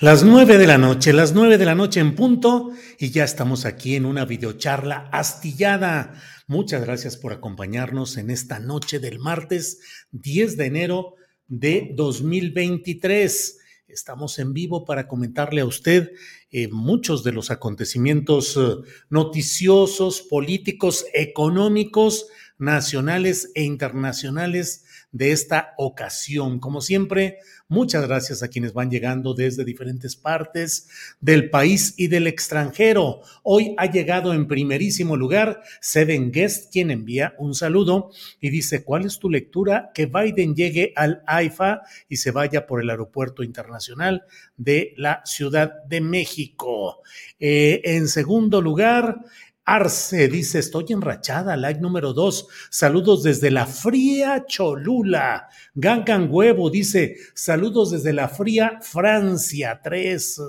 Las 0.00 0.22
nueve 0.22 0.58
de 0.58 0.68
la 0.68 0.78
noche, 0.78 1.12
las 1.12 1.34
nueve 1.34 1.58
de 1.58 1.64
la 1.64 1.74
noche 1.74 1.98
en 1.98 2.14
punto, 2.14 2.70
y 3.00 3.10
ya 3.10 3.24
estamos 3.24 3.64
aquí 3.64 3.96
en 3.96 4.06
una 4.06 4.24
videocharla 4.24 5.08
astillada. 5.10 6.14
Muchas 6.46 6.82
gracias 6.82 7.16
por 7.16 7.32
acompañarnos 7.32 8.16
en 8.16 8.30
esta 8.30 8.60
noche 8.60 9.00
del 9.00 9.18
martes 9.18 9.80
10 10.12 10.56
de 10.56 10.66
enero 10.66 11.14
de 11.48 11.94
2023. 11.96 13.58
Estamos 13.88 14.38
en 14.38 14.52
vivo 14.52 14.84
para 14.84 15.08
comentarle 15.08 15.62
a 15.62 15.66
usted 15.66 16.12
eh, 16.52 16.68
muchos 16.68 17.24
de 17.24 17.32
los 17.32 17.50
acontecimientos 17.50 18.56
eh, 18.56 18.76
noticiosos, 19.10 20.22
políticos, 20.22 21.06
económicos, 21.12 22.28
nacionales 22.56 23.50
e 23.56 23.64
internacionales 23.64 24.84
de 25.12 25.32
esta 25.32 25.74
ocasión. 25.78 26.60
Como 26.60 26.80
siempre, 26.80 27.38
muchas 27.68 28.06
gracias 28.06 28.42
a 28.42 28.48
quienes 28.48 28.72
van 28.72 28.90
llegando 28.90 29.34
desde 29.34 29.64
diferentes 29.64 30.16
partes 30.16 30.88
del 31.20 31.50
país 31.50 31.94
y 31.96 32.08
del 32.08 32.26
extranjero. 32.26 33.22
Hoy 33.42 33.74
ha 33.78 33.86
llegado 33.86 34.34
en 34.34 34.46
primerísimo 34.46 35.16
lugar 35.16 35.62
Seven 35.80 36.30
Guest, 36.30 36.72
quien 36.72 36.90
envía 36.90 37.34
un 37.38 37.54
saludo 37.54 38.10
y 38.40 38.50
dice, 38.50 38.84
¿cuál 38.84 39.06
es 39.06 39.18
tu 39.18 39.30
lectura? 39.30 39.90
Que 39.94 40.06
Biden 40.06 40.54
llegue 40.54 40.92
al 40.96 41.22
AIFA 41.26 41.82
y 42.08 42.16
se 42.16 42.30
vaya 42.30 42.66
por 42.66 42.82
el 42.82 42.90
aeropuerto 42.90 43.42
internacional 43.42 44.24
de 44.56 44.94
la 44.96 45.22
Ciudad 45.24 45.72
de 45.88 46.00
México. 46.00 47.02
Eh, 47.40 47.80
en 47.84 48.08
segundo 48.08 48.60
lugar, 48.60 49.20
Arce 49.70 50.28
dice, 50.28 50.60
estoy 50.60 50.86
enrachada, 50.88 51.54
like 51.54 51.78
número 51.78 52.14
dos. 52.14 52.46
Saludos 52.70 53.22
desde 53.22 53.50
la 53.50 53.66
fría 53.66 54.46
Cholula. 54.48 55.48
Gangan 55.74 56.28
Huevo 56.30 56.70
dice, 56.70 57.16
saludos 57.34 57.90
desde 57.90 58.14
la 58.14 58.28
fría 58.30 58.78
Francia, 58.80 59.78
tres. 59.84 60.40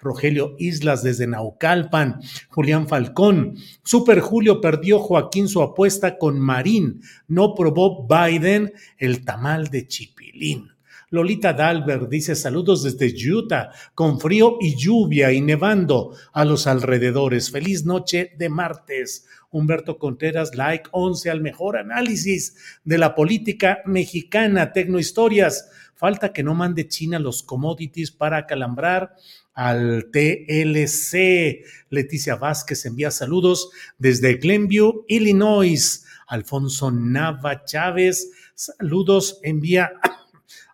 Rogelio 0.00 0.56
Islas 0.58 1.02
desde 1.02 1.26
Naucalpan. 1.26 2.22
Julián 2.48 2.88
Falcón. 2.88 3.58
Super 3.82 4.20
Julio 4.20 4.62
perdió 4.62 4.98
Joaquín 4.98 5.46
su 5.46 5.60
apuesta 5.60 6.16
con 6.16 6.40
Marín. 6.40 7.02
No 7.28 7.54
probó 7.54 8.08
Biden 8.08 8.72
el 8.96 9.26
tamal 9.26 9.68
de 9.68 9.86
Chipilín. 9.86 10.73
Lolita 11.14 11.52
Dalbert 11.52 12.08
dice 12.08 12.34
saludos 12.34 12.82
desde 12.82 13.14
Utah, 13.30 13.70
con 13.94 14.18
frío 14.18 14.58
y 14.60 14.74
lluvia 14.74 15.30
y 15.30 15.40
nevando 15.40 16.16
a 16.32 16.44
los 16.44 16.66
alrededores. 16.66 17.52
Feliz 17.52 17.84
noche 17.84 18.32
de 18.36 18.48
martes. 18.48 19.24
Humberto 19.52 19.96
Contreras, 19.96 20.56
like 20.56 20.88
11 20.90 21.30
al 21.30 21.40
mejor 21.40 21.76
análisis 21.76 22.56
de 22.82 22.98
la 22.98 23.14
política 23.14 23.78
mexicana, 23.86 24.72
Tecnohistorias. 24.72 25.70
Falta 25.94 26.32
que 26.32 26.42
no 26.42 26.52
mande 26.52 26.88
China 26.88 27.20
los 27.20 27.44
commodities 27.44 28.10
para 28.10 28.44
calambrar 28.46 29.14
al 29.54 30.10
TLC. 30.10 31.64
Leticia 31.90 32.34
Vázquez 32.34 32.86
envía 32.86 33.12
saludos 33.12 33.70
desde 33.98 34.34
Glenview, 34.34 35.04
Illinois. 35.06 36.04
Alfonso 36.26 36.90
Nava 36.90 37.64
Chávez, 37.64 38.32
saludos, 38.54 39.38
envía 39.44 39.92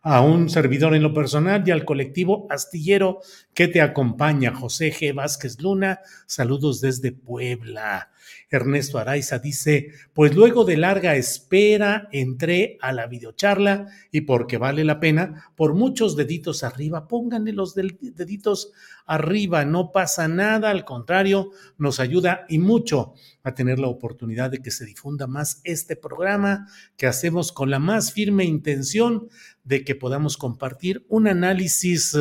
a 0.03 0.22
un 0.22 0.49
servidor 0.49 0.94
en 0.94 1.03
lo 1.03 1.12
personal 1.12 1.62
y 1.66 1.71
al 1.71 1.84
colectivo 1.84 2.47
astillero 2.50 3.21
que 3.53 3.69
te 3.69 3.83
acompaña, 3.83 4.55
José 4.55 4.93
G. 4.93 5.15
Vázquez 5.15 5.61
Luna. 5.61 6.00
Saludos 6.27 6.81
desde 6.81 7.12
Puebla. 7.12 8.10
Ernesto 8.50 8.99
Araiza 8.99 9.39
dice, 9.39 9.89
pues 10.12 10.34
luego 10.34 10.65
de 10.65 10.77
larga 10.77 11.16
espera 11.16 12.09
entré 12.12 12.78
a 12.81 12.93
la 12.93 13.06
videocharla 13.06 13.87
y 14.10 14.22
porque 14.22 14.59
vale 14.59 14.84
la 14.84 15.00
pena, 15.00 15.53
por 15.55 15.75
muchos 15.75 16.16
deditos 16.16 16.65
arriba, 16.65 17.06
pónganle 17.06 17.53
los 17.53 17.75
deditos 17.75 18.72
arriba, 19.06 19.65
no 19.65 19.93
pasa 19.93 20.28
nada, 20.28 20.71
al 20.71 20.84
contrario, 20.84 21.50
nos 21.78 22.00
ayuda 22.00 22.44
y 22.49 22.59
mucho 22.59 23.15
a 23.43 23.55
tener 23.55 23.78
la 23.78 23.89
oportunidad 23.89 24.50
de 24.50 24.60
que 24.60 24.71
se 24.71 24.84
difunda 24.84 25.27
más 25.27 25.60
este 25.65 25.97
programa 25.97 26.69
que 26.97 27.06
hacemos 27.06 27.53
con 27.53 27.71
la 27.71 27.78
más 27.78 28.12
firme 28.12 28.44
intención 28.44 29.28
de 29.70 29.84
que 29.84 29.94
podamos 29.94 30.36
compartir 30.36 31.06
un 31.08 31.28
análisis 31.28 32.16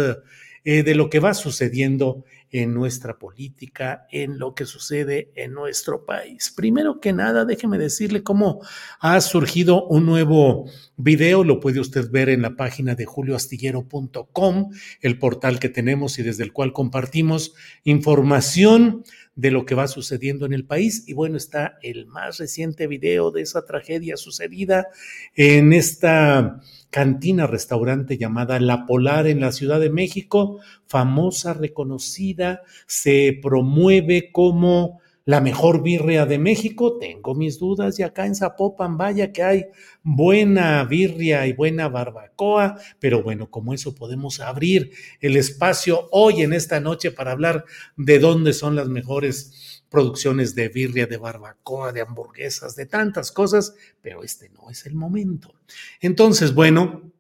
eh, 0.64 0.84
de 0.84 0.94
lo 0.94 1.10
que 1.10 1.20
va 1.20 1.34
sucediendo 1.34 2.24
en 2.52 2.74
nuestra 2.74 3.18
política, 3.18 4.08
en 4.12 4.38
lo 4.38 4.54
que 4.54 4.66
sucede 4.66 5.32
en 5.36 5.54
nuestro 5.54 6.06
país. 6.06 6.54
Primero 6.56 7.00
que 7.00 7.12
nada, 7.12 7.46
déjeme 7.46 7.80
decirle 7.80 8.22
cómo 8.22 8.62
ha 9.00 9.20
surgido 9.22 9.88
un 9.88 10.06
nuevo 10.06 10.70
video, 10.96 11.44
lo 11.44 11.60
puede 11.60 11.80
usted 11.80 12.12
ver 12.12 12.30
en 12.30 12.44
la 12.44 12.56
página 12.56 12.94
de 12.94 13.06
julioastillero.com, 13.06 14.70
el 15.02 15.18
portal 15.18 15.60
que 15.60 15.70
tenemos 15.70 16.20
y 16.20 16.24
desde 16.24 16.44
el 16.44 16.54
cual 16.54 16.72
compartimos 16.72 17.54
información 17.84 19.04
de 19.36 19.52
lo 19.52 19.66
que 19.66 19.74
va 19.74 19.88
sucediendo 19.88 20.46
en 20.46 20.54
el 20.54 20.66
país. 20.66 21.04
Y 21.08 21.14
bueno, 21.14 21.38
está 21.38 21.78
el 21.82 22.06
más 22.08 22.38
reciente 22.38 22.88
video 22.88 23.32
de 23.32 23.42
esa 23.42 23.64
tragedia 23.64 24.18
sucedida 24.18 24.88
en 25.36 25.72
esta 25.72 26.60
cantina 26.90 27.48
restaurante 27.48 28.18
llamada 28.18 28.60
La 28.60 28.86
Polar 28.86 29.28
en 29.28 29.40
la 29.40 29.52
Ciudad 29.52 29.80
de 29.80 29.90
México, 29.90 30.60
famosa, 30.86 31.54
reconocida, 31.54 32.62
se 32.88 33.38
promueve 33.42 34.32
como 34.32 35.00
la 35.30 35.42
mejor 35.42 35.84
birria 35.84 36.26
de 36.26 36.40
México. 36.40 36.98
Tengo 36.98 37.36
mis 37.36 37.60
dudas 37.60 38.00
y 38.00 38.04
acá 38.04 38.26
en 38.26 38.34
Zapopan, 38.34 38.98
vaya 38.98 39.32
que 39.32 39.44
hay 39.44 39.66
buena 40.02 40.84
birria 40.86 41.46
y 41.46 41.54
buena 41.54 41.88
barbacoa, 41.88 42.80
pero 43.00 43.22
bueno, 43.22 43.52
como 43.52 43.76
eso 43.76 43.94
podemos 43.94 44.40
abrir 44.40 44.92
el 45.22 45.38
espacio 45.38 46.08
hoy 46.12 46.42
en 46.42 46.54
esta 46.54 46.80
noche 46.80 47.12
para 47.12 47.32
hablar 47.32 47.66
de 47.96 48.18
dónde 48.18 48.54
son 48.54 48.76
las 48.76 48.88
mejores 48.88 49.79
producciones 49.90 50.56
de 50.56 50.70
birria, 50.70 51.08
de 51.08 51.18
barbacoa, 51.18 51.92
de 51.92 52.02
hamburguesas, 52.02 52.76
de 52.76 52.86
tantas 52.86 53.32
cosas, 53.32 53.74
pero 54.02 54.24
este 54.24 54.50
no 54.50 54.70
es 54.70 54.86
el 54.86 54.96
momento. 54.96 55.54
Entonces, 56.00 56.54
bueno, 56.54 57.12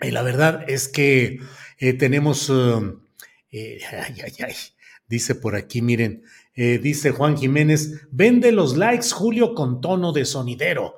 eh, 0.00 0.12
la 0.12 0.22
verdad 0.22 0.64
es 0.68 0.88
que 0.88 1.40
eh, 1.78 1.92
tenemos, 1.94 2.50
um, 2.50 3.00
eh, 3.50 3.80
dice 5.08 5.34
por 5.34 5.56
aquí, 5.56 5.82
miren, 5.82 6.22
dice 6.54 7.10
Juan 7.10 7.36
Jiménez, 7.36 8.06
vende 8.10 8.50
los 8.50 8.78
likes, 8.78 9.10
Julio, 9.12 9.54
con 9.54 9.82
tono 9.82 10.12
de 10.12 10.24
sonidero. 10.24 10.94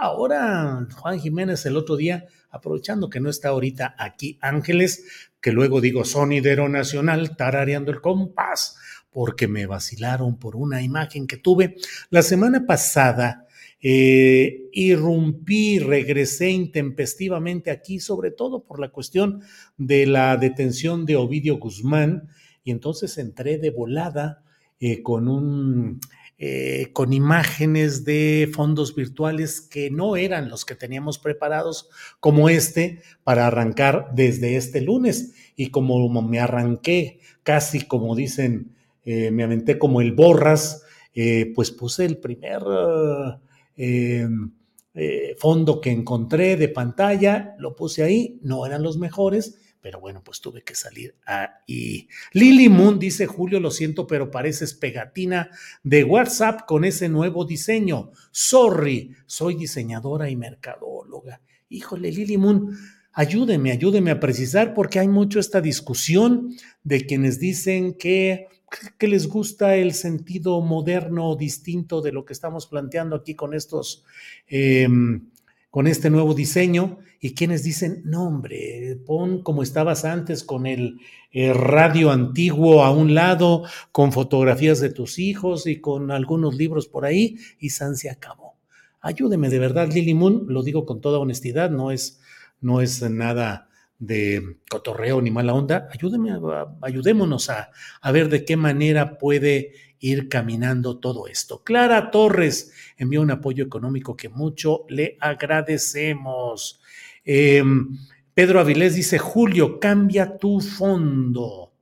Ahora, 0.00 0.84
Juan 0.96 1.20
Jiménez, 1.20 1.64
el 1.64 1.76
otro 1.76 1.96
día, 1.96 2.26
aprovechando 2.50 3.08
que 3.08 3.20
no 3.20 3.30
está 3.30 3.50
ahorita 3.50 3.94
aquí 3.96 4.36
Ángeles, 4.40 5.04
que 5.40 5.52
luego 5.52 5.80
digo 5.80 6.04
sonidero 6.04 6.68
nacional, 6.68 7.36
tarareando 7.36 7.92
el 7.92 8.00
compás, 8.00 8.79
porque 9.10 9.48
me 9.48 9.66
vacilaron 9.66 10.38
por 10.38 10.56
una 10.56 10.82
imagen 10.82 11.26
que 11.26 11.36
tuve 11.36 11.76
la 12.10 12.22
semana 12.22 12.66
pasada. 12.66 13.46
eh, 13.82 14.68
irrumpí, 14.72 15.78
regresé 15.78 16.50
intempestivamente 16.50 17.70
aquí, 17.70 17.98
sobre 17.98 18.30
todo 18.30 18.62
por 18.62 18.78
la 18.78 18.90
cuestión 18.90 19.42
de 19.78 20.06
la 20.06 20.36
detención 20.36 21.06
de 21.06 21.16
Ovidio 21.16 21.58
Guzmán, 21.58 22.28
y 22.62 22.70
entonces 22.72 23.16
entré 23.16 23.58
de 23.58 23.70
volada 23.70 24.42
eh, 24.80 25.02
con 25.02 25.28
un... 25.28 26.00
Eh, 26.42 26.88
con 26.94 27.12
imágenes 27.12 28.06
de 28.06 28.50
fondos 28.54 28.94
virtuales 28.94 29.60
que 29.60 29.90
no 29.90 30.16
eran 30.16 30.48
los 30.48 30.64
que 30.64 30.74
teníamos 30.74 31.18
preparados 31.18 31.90
como 32.18 32.48
este 32.48 33.02
para 33.24 33.46
arrancar 33.46 34.06
desde 34.14 34.56
este 34.56 34.80
lunes. 34.80 35.34
Y 35.54 35.66
como 35.66 36.22
me 36.22 36.40
arranqué 36.40 37.20
casi 37.42 37.82
como 37.86 38.16
dicen, 38.16 38.74
me 39.04 39.42
aventé 39.42 39.78
como 39.78 40.00
el 40.00 40.12
borras, 40.12 40.84
pues 41.54 41.70
puse 41.70 42.04
el 42.04 42.18
primer 42.18 42.62
Em, 43.82 44.52
eh, 44.92 45.34
fondo 45.38 45.80
que 45.80 45.90
encontré 45.90 46.56
de 46.56 46.68
pantalla, 46.68 47.54
lo 47.58 47.74
puse 47.74 48.02
ahí, 48.02 48.38
no 48.42 48.66
eran 48.66 48.82
los 48.82 48.98
mejores, 48.98 49.58
pero 49.80 50.00
bueno, 50.00 50.22
pues 50.22 50.42
tuve 50.42 50.62
que 50.62 50.74
salir 50.74 51.14
ahí. 51.24 52.06
Lily 52.34 52.68
Moon 52.68 52.98
dice, 52.98 53.24
Julio, 53.24 53.58
lo 53.58 53.70
siento, 53.70 54.06
pero 54.06 54.30
pareces 54.30 54.74
pegatina 54.74 55.48
de 55.82 56.04
WhatsApp 56.04 56.66
con 56.66 56.84
ese 56.84 57.08
nuevo 57.08 57.46
diseño. 57.46 58.10
Sorry, 58.32 59.14
soy 59.24 59.54
diseñadora 59.54 60.28
y 60.28 60.36
mercadóloga. 60.36 61.40
Híjole, 61.70 62.12
Lily 62.12 62.36
Moon, 62.36 62.76
ayúdeme, 63.14 63.70
ayúdeme 63.70 64.10
a 64.10 64.20
precisar 64.20 64.74
porque 64.74 64.98
hay 64.98 65.08
mucho 65.08 65.40
esta 65.40 65.62
discusión 65.62 66.54
de 66.82 67.06
quienes 67.06 67.40
dicen 67.40 67.94
que 67.94 68.48
que 68.98 69.08
les 69.08 69.26
gusta 69.26 69.76
el 69.76 69.94
sentido 69.94 70.60
moderno 70.60 71.34
distinto 71.36 72.00
de 72.00 72.12
lo 72.12 72.24
que 72.24 72.32
estamos 72.32 72.66
planteando 72.66 73.16
aquí 73.16 73.34
con 73.34 73.54
estos, 73.54 74.04
em, 74.46 75.30
con 75.70 75.86
este 75.86 76.10
nuevo 76.10 76.34
diseño, 76.34 76.98
y 77.20 77.34
quienes 77.34 77.62
dicen, 77.62 78.02
no 78.04 78.26
hombre, 78.26 78.98
pon 79.06 79.42
como 79.42 79.62
estabas 79.62 80.04
antes 80.04 80.42
con 80.42 80.66
el 80.66 81.00
eh, 81.32 81.52
radio 81.52 82.10
antiguo 82.10 82.82
a 82.82 82.90
un 82.90 83.14
lado, 83.14 83.64
con 83.92 84.12
fotografías 84.12 84.80
de 84.80 84.90
tus 84.90 85.18
hijos 85.18 85.66
y 85.66 85.80
con 85.80 86.10
algunos 86.10 86.56
libros 86.56 86.88
por 86.88 87.04
ahí, 87.04 87.36
y 87.58 87.70
San 87.70 87.96
se 87.96 88.10
acabó. 88.10 88.56
Ayúdeme 89.00 89.48
de 89.48 89.58
verdad, 89.58 89.90
Lily 89.92 90.14
Moon, 90.14 90.46
lo 90.48 90.62
digo 90.62 90.86
con 90.86 91.00
toda 91.00 91.18
honestidad, 91.18 91.70
no 91.70 91.90
es, 91.90 92.20
no 92.60 92.80
es 92.80 93.02
nada 93.02 93.69
de 94.00 94.56
cotorreo 94.68 95.20
ni 95.20 95.30
mala 95.30 95.52
onda, 95.52 95.88
ayúdeme, 95.92 96.32
ayudémonos 96.80 97.50
a, 97.50 97.70
a, 98.00 98.12
ver 98.12 98.30
de 98.30 98.46
qué 98.46 98.56
manera 98.56 99.18
puede 99.18 99.74
ir 100.00 100.28
caminando 100.30 100.98
todo 100.98 101.28
esto. 101.28 101.62
Clara 101.62 102.10
Torres 102.10 102.72
envió 102.96 103.20
un 103.20 103.30
apoyo 103.30 103.62
económico 103.62 104.16
que 104.16 104.30
mucho 104.30 104.86
le 104.88 105.18
agradecemos. 105.20 106.80
Em, 107.24 107.98
Pedro 108.32 108.60
Avilés 108.60 108.94
dice, 108.94 109.18
Julio, 109.18 109.78
cambia 109.78 110.38
tu 110.38 110.62
fondo. 110.62 111.74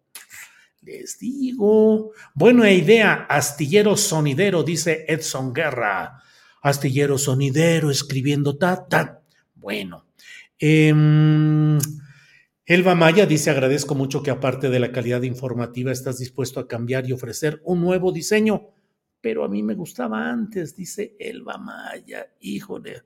Les 0.82 1.21
digo, 1.21 2.12
buena 2.35 2.73
idea, 2.73 3.26
astillero 3.29 3.97
sonidero, 3.97 4.64
dice 4.64 5.05
Edson 5.06 5.53
Guerra. 5.53 6.21
Astillero 6.62 7.17
sonidero, 7.17 7.93
escribiendo 7.93 8.59
ta, 8.59 8.88
ta. 8.88 9.23
Bueno. 9.55 10.06
Eh, 10.59 10.93
Elba 12.69 12.94
Maya 12.94 13.25
dice, 13.25 13.49
agradezco 13.49 13.94
mucho 13.94 14.23
que 14.23 14.31
aparte 14.31 14.69
de 14.69 14.79
la 14.79 14.93
calidad 14.93 15.23
informativa 15.23 15.91
estás 15.91 16.19
dispuesto 16.19 16.61
a 16.61 16.69
cambiar 16.69 17.09
y 17.09 17.12
ofrecer 17.12 17.62
un 17.65 17.81
nuevo 17.81 18.12
diseño, 18.12 18.75
pero 19.23 19.43
a 19.43 19.49
mí 19.49 19.62
me 19.62 19.75
gustaba 19.75 20.29
antes, 20.29 20.76
dice 20.76 21.17
Elba 21.19 21.56
Maya, 21.56 22.26
híjole. 22.41 23.05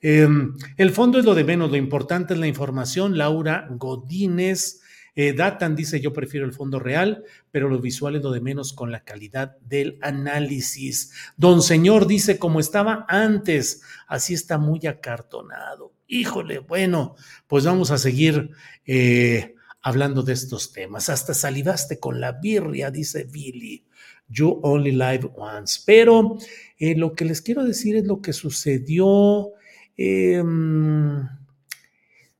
Em, 0.00 0.54
el 0.76 0.92
fondo 0.92 1.18
es 1.18 1.24
lo 1.24 1.34
de 1.34 1.42
menos, 1.42 1.72
lo 1.72 1.76
importante 1.76 2.34
es 2.34 2.38
la 2.38 2.46
información. 2.46 3.18
Laura 3.18 3.66
Godínez, 3.68 4.80
eh, 5.16 5.32
Datan 5.32 5.76
dice, 5.76 6.00
yo 6.00 6.12
prefiero 6.12 6.44
el 6.44 6.52
fondo 6.52 6.80
real, 6.80 7.24
pero 7.50 7.68
lo 7.68 7.78
visual 7.80 8.16
es 8.16 8.22
lo 8.22 8.32
de 8.32 8.40
menos 8.40 8.72
con 8.72 8.90
la 8.90 9.04
calidad 9.04 9.56
del 9.58 9.98
análisis. 10.02 11.12
Don 11.36 11.62
Señor 11.62 12.06
dice, 12.06 12.38
como 12.38 12.58
estaba 12.58 13.06
antes, 13.08 13.82
así 14.08 14.34
está 14.34 14.58
muy 14.58 14.86
acartonado. 14.86 15.92
Híjole, 16.08 16.58
bueno, 16.58 17.14
pues 17.46 17.64
vamos 17.64 17.90
a 17.90 17.98
seguir 17.98 18.50
eh, 18.86 19.54
hablando 19.82 20.22
de 20.22 20.32
estos 20.32 20.72
temas. 20.72 21.08
Hasta 21.08 21.32
salivaste 21.32 22.00
con 22.00 22.20
la 22.20 22.32
birria, 22.32 22.90
dice 22.90 23.24
Billy. 23.24 23.84
You 24.28 24.58
only 24.62 24.92
live 24.92 25.30
once. 25.36 25.80
Pero 25.86 26.38
eh, 26.78 26.96
lo 26.96 27.14
que 27.14 27.24
les 27.24 27.40
quiero 27.42 27.62
decir 27.62 27.94
es 27.96 28.04
lo 28.04 28.20
que 28.20 28.32
sucedió. 28.32 29.52
Eh, 29.96 30.42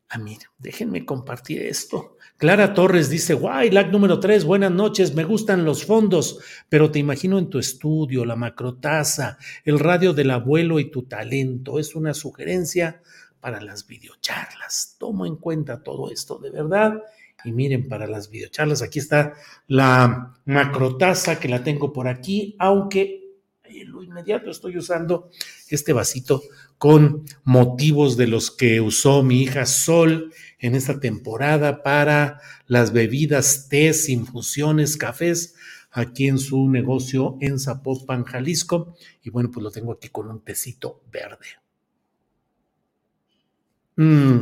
ah, 0.09 0.19
mire, 0.19 0.47
déjenme 0.59 1.05
compartir 1.05 1.63
esto. 1.63 2.14
Clara 2.37 2.75
Torres 2.75 3.09
dice, 3.11 3.35
guay, 3.35 3.71
lag 3.71 3.93
número 3.93 4.19
3, 4.19 4.45
buenas 4.45 4.73
noches, 4.73 5.15
me 5.15 5.23
gustan 5.23 5.65
los 5.65 5.85
fondos, 5.85 6.41
pero 6.69 6.91
te 6.91 6.99
imagino 6.99 7.39
en 7.39 7.49
tu 7.49 7.61
estudio, 7.61 8.25
la 8.25 8.35
macrotaza, 8.35 9.39
el 9.65 9.79
radio 9.79 10.13
del 10.13 10.33
abuelo 10.33 10.81
y 10.81 10.91
tu 10.91 11.05
talento. 11.05 11.79
Es 11.79 11.95
una 11.95 12.13
sugerencia 12.13 13.01
para 13.39 13.61
las 13.61 13.87
videocharlas. 13.87 14.97
Tomo 14.99 15.27
en 15.27 15.37
cuenta 15.37 15.85
todo 15.85 16.11
esto 16.11 16.39
de 16.39 16.51
verdad. 16.51 17.01
Y 17.45 17.53
miren, 17.53 17.89
para 17.89 18.09
las 18.09 18.29
videocharlas, 18.29 18.83
aquí 18.83 18.99
está 18.99 19.35
la 19.69 20.35
macrotaza 20.45 21.39
que 21.39 21.49
la 21.49 21.63
tengo 21.63 21.93
por 21.93 22.09
aquí, 22.09 22.57
aunque 22.59 23.25
en 23.63 23.93
lo 23.93 24.03
inmediato 24.03 24.51
estoy 24.51 24.77
usando 24.77 25.31
este 25.69 25.93
vasito 25.93 26.43
con 26.79 27.25
motivos 27.45 28.17
de 28.17 28.27
los 28.27 28.51
que 28.51 28.81
usó 28.81 29.23
mi 29.23 29.43
hija 29.43 29.67
Sol 29.67 30.33
en 30.65 30.75
esta 30.75 30.99
temporada 30.99 31.83
para 31.83 32.41
las 32.67 32.95
bebidas, 32.95 33.69
tés, 33.69 34.09
infusiones, 34.09 34.97
cafés 34.97 35.57
aquí 35.91 36.27
en 36.27 36.39
su 36.39 36.71
negocio 36.71 37.37
en 37.43 37.59
Zapopan, 37.59 38.25
Jalisco. 38.25 38.97
Y 39.23 39.29
bueno, 39.29 39.51
pues 39.51 39.63
lo 39.63 39.71
tengo 39.71 39.93
aquí 39.93 40.09
con 40.09 40.31
un 40.31 40.43
tecito 40.43 41.03
verde. 41.13 41.47
Mm. 43.97 44.41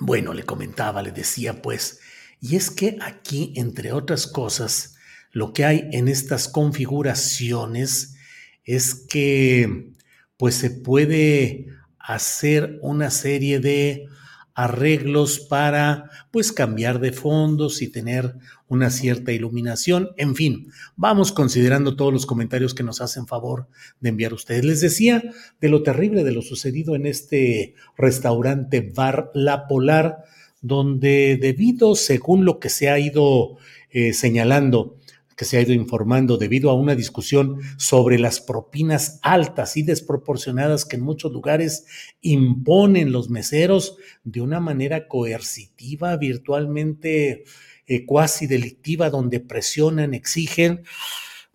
Bueno, 0.00 0.32
le 0.32 0.44
comentaba, 0.44 1.02
le 1.02 1.12
decía 1.12 1.60
pues, 1.60 2.00
y 2.40 2.56
es 2.56 2.70
que 2.70 2.96
aquí, 3.02 3.52
entre 3.56 3.92
otras 3.92 4.26
cosas, 4.26 4.96
lo 5.30 5.52
que 5.52 5.66
hay 5.66 5.90
en 5.92 6.08
estas 6.08 6.48
configuraciones 6.48 8.16
es 8.64 8.94
que 8.94 9.92
pues 10.38 10.54
se 10.54 10.70
puede 10.70 11.66
hacer 11.98 12.78
una 12.80 13.10
serie 13.10 13.60
de 13.60 14.08
arreglos 14.54 15.40
para 15.40 16.10
pues 16.30 16.52
cambiar 16.52 17.00
de 17.00 17.12
fondos 17.12 17.82
y 17.82 17.88
tener 17.88 18.36
una 18.68 18.90
cierta 18.90 19.32
iluminación. 19.32 20.10
En 20.16 20.36
fin, 20.36 20.70
vamos 20.96 21.32
considerando 21.32 21.96
todos 21.96 22.12
los 22.12 22.24
comentarios 22.24 22.72
que 22.72 22.84
nos 22.84 23.00
hacen 23.00 23.26
favor 23.26 23.66
de 24.00 24.10
enviar 24.10 24.32
ustedes. 24.32 24.64
Les 24.64 24.80
decía 24.80 25.22
de 25.60 25.68
lo 25.68 25.82
terrible 25.82 26.22
de 26.22 26.32
lo 26.32 26.42
sucedido 26.42 26.94
en 26.94 27.06
este 27.06 27.74
restaurante 27.98 28.92
Bar 28.94 29.30
La 29.34 29.66
Polar, 29.66 30.24
donde 30.60 31.36
debido, 31.40 31.94
según 31.94 32.44
lo 32.44 32.58
que 32.60 32.70
se 32.70 32.88
ha 32.88 32.98
ido 32.98 33.58
eh, 33.90 34.12
señalando, 34.12 34.96
que 35.36 35.44
se 35.44 35.56
ha 35.56 35.62
ido 35.62 35.72
informando 35.72 36.36
debido 36.36 36.70
a 36.70 36.74
una 36.74 36.94
discusión 36.94 37.58
sobre 37.76 38.18
las 38.18 38.40
propinas 38.40 39.18
altas 39.22 39.76
y 39.76 39.82
desproporcionadas 39.82 40.84
que 40.84 40.96
en 40.96 41.02
muchos 41.02 41.32
lugares 41.32 41.86
imponen 42.20 43.12
los 43.12 43.30
meseros 43.30 43.96
de 44.22 44.40
una 44.40 44.60
manera 44.60 45.08
coercitiva, 45.08 46.16
virtualmente 46.16 47.44
eh, 47.86 48.06
cuasi 48.06 48.46
delictiva, 48.46 49.10
donde 49.10 49.40
presionan, 49.40 50.14
exigen. 50.14 50.84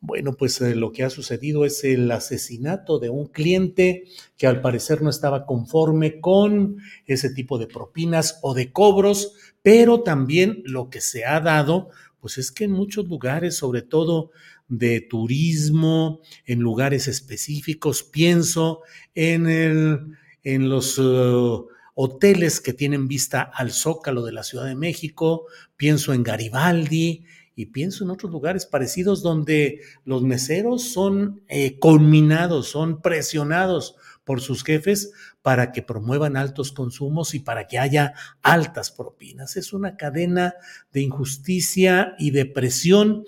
Bueno, 0.01 0.33
pues 0.33 0.62
eh, 0.62 0.75
lo 0.75 0.91
que 0.91 1.03
ha 1.03 1.09
sucedido 1.09 1.65
es 1.65 1.83
el 1.83 2.09
asesinato 2.12 3.00
de 3.00 3.09
un 3.09 3.27
cliente 3.27 4.05
que 4.38 4.48
al 4.48 4.62
parecer 4.62 5.01
no 5.01 5.09
estaba 5.09 5.45
conforme 5.45 6.21
con 6.21 6.77
ese 7.05 7.31
tipo 7.31 7.57
de 7.57 7.67
propinas 7.67 8.39
o 8.41 8.53
de 8.53 8.71
cobros, 8.71 9.33
pero 9.62 10.01
también 10.01 10.62
lo 10.65 10.89
que 10.89 11.01
se 11.01 11.25
ha 11.25 11.41
dado 11.41 11.89
pues 12.19 12.38
es 12.38 12.51
que 12.51 12.65
en 12.65 12.71
muchos 12.71 13.07
lugares, 13.07 13.55
sobre 13.55 13.81
todo 13.81 14.31
de 14.67 15.01
turismo, 15.01 16.21
en 16.45 16.59
lugares 16.59 17.07
específicos, 17.07 18.03
pienso 18.03 18.81
en, 19.15 19.47
el, 19.47 20.17
en 20.43 20.69
los 20.69 20.97
uh, 20.99 21.67
hoteles 21.95 22.61
que 22.61 22.73
tienen 22.73 23.07
vista 23.07 23.41
al 23.41 23.71
zócalo 23.71 24.23
de 24.23 24.31
la 24.31 24.43
Ciudad 24.43 24.65
de 24.65 24.75
México, 24.75 25.45
pienso 25.75 26.13
en 26.13 26.23
Garibaldi 26.23 27.25
y 27.55 27.65
pienso 27.67 28.03
en 28.03 28.11
otros 28.11 28.31
lugares 28.31 28.65
parecidos 28.65 29.21
donde 29.21 29.81
los 30.05 30.21
meseros 30.21 30.83
son 30.83 31.41
eh, 31.49 31.77
culminados, 31.77 32.69
son 32.69 33.01
presionados 33.01 33.95
por 34.23 34.41
sus 34.41 34.63
jefes 34.63 35.11
para 35.41 35.71
que 35.71 35.81
promuevan 35.81 36.38
altos 36.38 36.71
consumos 36.71 37.33
y 37.33 37.39
para 37.39 37.67
que 37.67 37.79
haya 37.79 38.13
altas 38.41 38.91
propinas. 38.91 39.57
Es 39.57 39.73
una 39.73 39.97
cadena 39.97 40.55
de 40.91 41.01
injusticia 41.01 42.15
y 42.19 42.31
de 42.31 42.45
presión, 42.45 43.25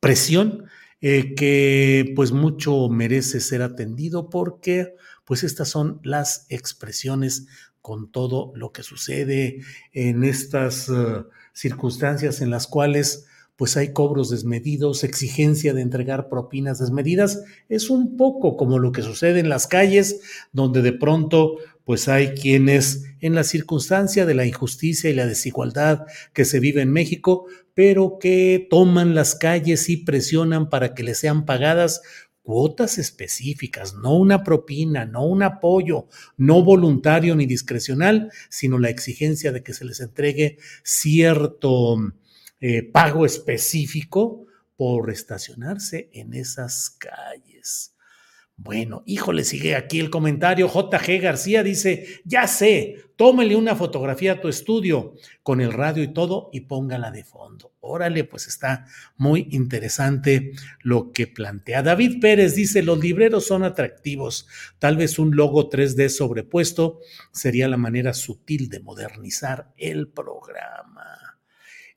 presión 0.00 0.64
eh, 1.00 1.34
que 1.34 2.12
pues 2.14 2.32
mucho 2.32 2.88
merece 2.88 3.40
ser 3.40 3.62
atendido 3.62 4.28
porque 4.28 4.94
pues 5.24 5.44
estas 5.44 5.68
son 5.68 6.00
las 6.02 6.46
expresiones 6.48 7.46
con 7.80 8.10
todo 8.10 8.52
lo 8.54 8.72
que 8.72 8.82
sucede 8.82 9.60
en 9.92 10.24
estas 10.24 10.88
uh, 10.88 11.26
circunstancias 11.52 12.40
en 12.40 12.50
las 12.50 12.66
cuales 12.66 13.26
pues 13.60 13.76
hay 13.76 13.92
cobros 13.92 14.30
desmedidos, 14.30 15.04
exigencia 15.04 15.74
de 15.74 15.82
entregar 15.82 16.30
propinas 16.30 16.78
desmedidas. 16.78 17.42
Es 17.68 17.90
un 17.90 18.16
poco 18.16 18.56
como 18.56 18.78
lo 18.78 18.90
que 18.90 19.02
sucede 19.02 19.38
en 19.38 19.50
las 19.50 19.66
calles, 19.66 20.22
donde 20.50 20.80
de 20.80 20.94
pronto 20.94 21.58
pues 21.84 22.08
hay 22.08 22.28
quienes 22.28 23.04
en 23.20 23.34
la 23.34 23.44
circunstancia 23.44 24.24
de 24.24 24.32
la 24.32 24.46
injusticia 24.46 25.10
y 25.10 25.14
la 25.14 25.26
desigualdad 25.26 26.06
que 26.32 26.46
se 26.46 26.58
vive 26.58 26.80
en 26.80 26.90
México, 26.90 27.48
pero 27.74 28.16
que 28.18 28.66
toman 28.70 29.14
las 29.14 29.34
calles 29.34 29.90
y 29.90 29.98
presionan 29.98 30.70
para 30.70 30.94
que 30.94 31.02
les 31.02 31.18
sean 31.18 31.44
pagadas 31.44 32.00
cuotas 32.40 32.96
específicas, 32.96 33.92
no 33.92 34.16
una 34.16 34.42
propina, 34.42 35.04
no 35.04 35.26
un 35.26 35.42
apoyo, 35.42 36.06
no 36.38 36.64
voluntario 36.64 37.36
ni 37.36 37.44
discrecional, 37.44 38.32
sino 38.48 38.78
la 38.78 38.88
exigencia 38.88 39.52
de 39.52 39.62
que 39.62 39.74
se 39.74 39.84
les 39.84 40.00
entregue 40.00 40.56
cierto 40.82 41.98
eh, 42.60 42.82
pago 42.82 43.24
específico 43.24 44.46
por 44.76 45.10
estacionarse 45.10 46.10
en 46.12 46.34
esas 46.34 46.90
calles. 46.90 47.94
Bueno, 48.62 49.02
híjole, 49.06 49.44
sigue 49.44 49.74
aquí 49.74 50.00
el 50.00 50.10
comentario. 50.10 50.68
JG 50.68 51.18
García 51.22 51.62
dice, 51.62 52.20
ya 52.26 52.46
sé, 52.46 52.96
tómele 53.16 53.56
una 53.56 53.74
fotografía 53.74 54.32
a 54.32 54.40
tu 54.42 54.48
estudio 54.48 55.14
con 55.42 55.62
el 55.62 55.72
radio 55.72 56.02
y 56.02 56.12
todo 56.12 56.50
y 56.52 56.60
póngala 56.60 57.10
de 57.10 57.24
fondo. 57.24 57.72
Órale, 57.80 58.24
pues 58.24 58.48
está 58.48 58.84
muy 59.16 59.48
interesante 59.52 60.52
lo 60.82 61.10
que 61.10 61.26
plantea. 61.26 61.82
David 61.82 62.20
Pérez 62.20 62.54
dice, 62.54 62.82
los 62.82 62.98
libreros 62.98 63.46
son 63.46 63.64
atractivos. 63.64 64.46
Tal 64.78 64.98
vez 64.98 65.18
un 65.18 65.34
logo 65.34 65.70
3D 65.70 66.10
sobrepuesto 66.10 67.00
sería 67.32 67.66
la 67.66 67.78
manera 67.78 68.12
sutil 68.12 68.68
de 68.68 68.80
modernizar 68.80 69.72
el 69.78 70.08
programa. 70.08 71.29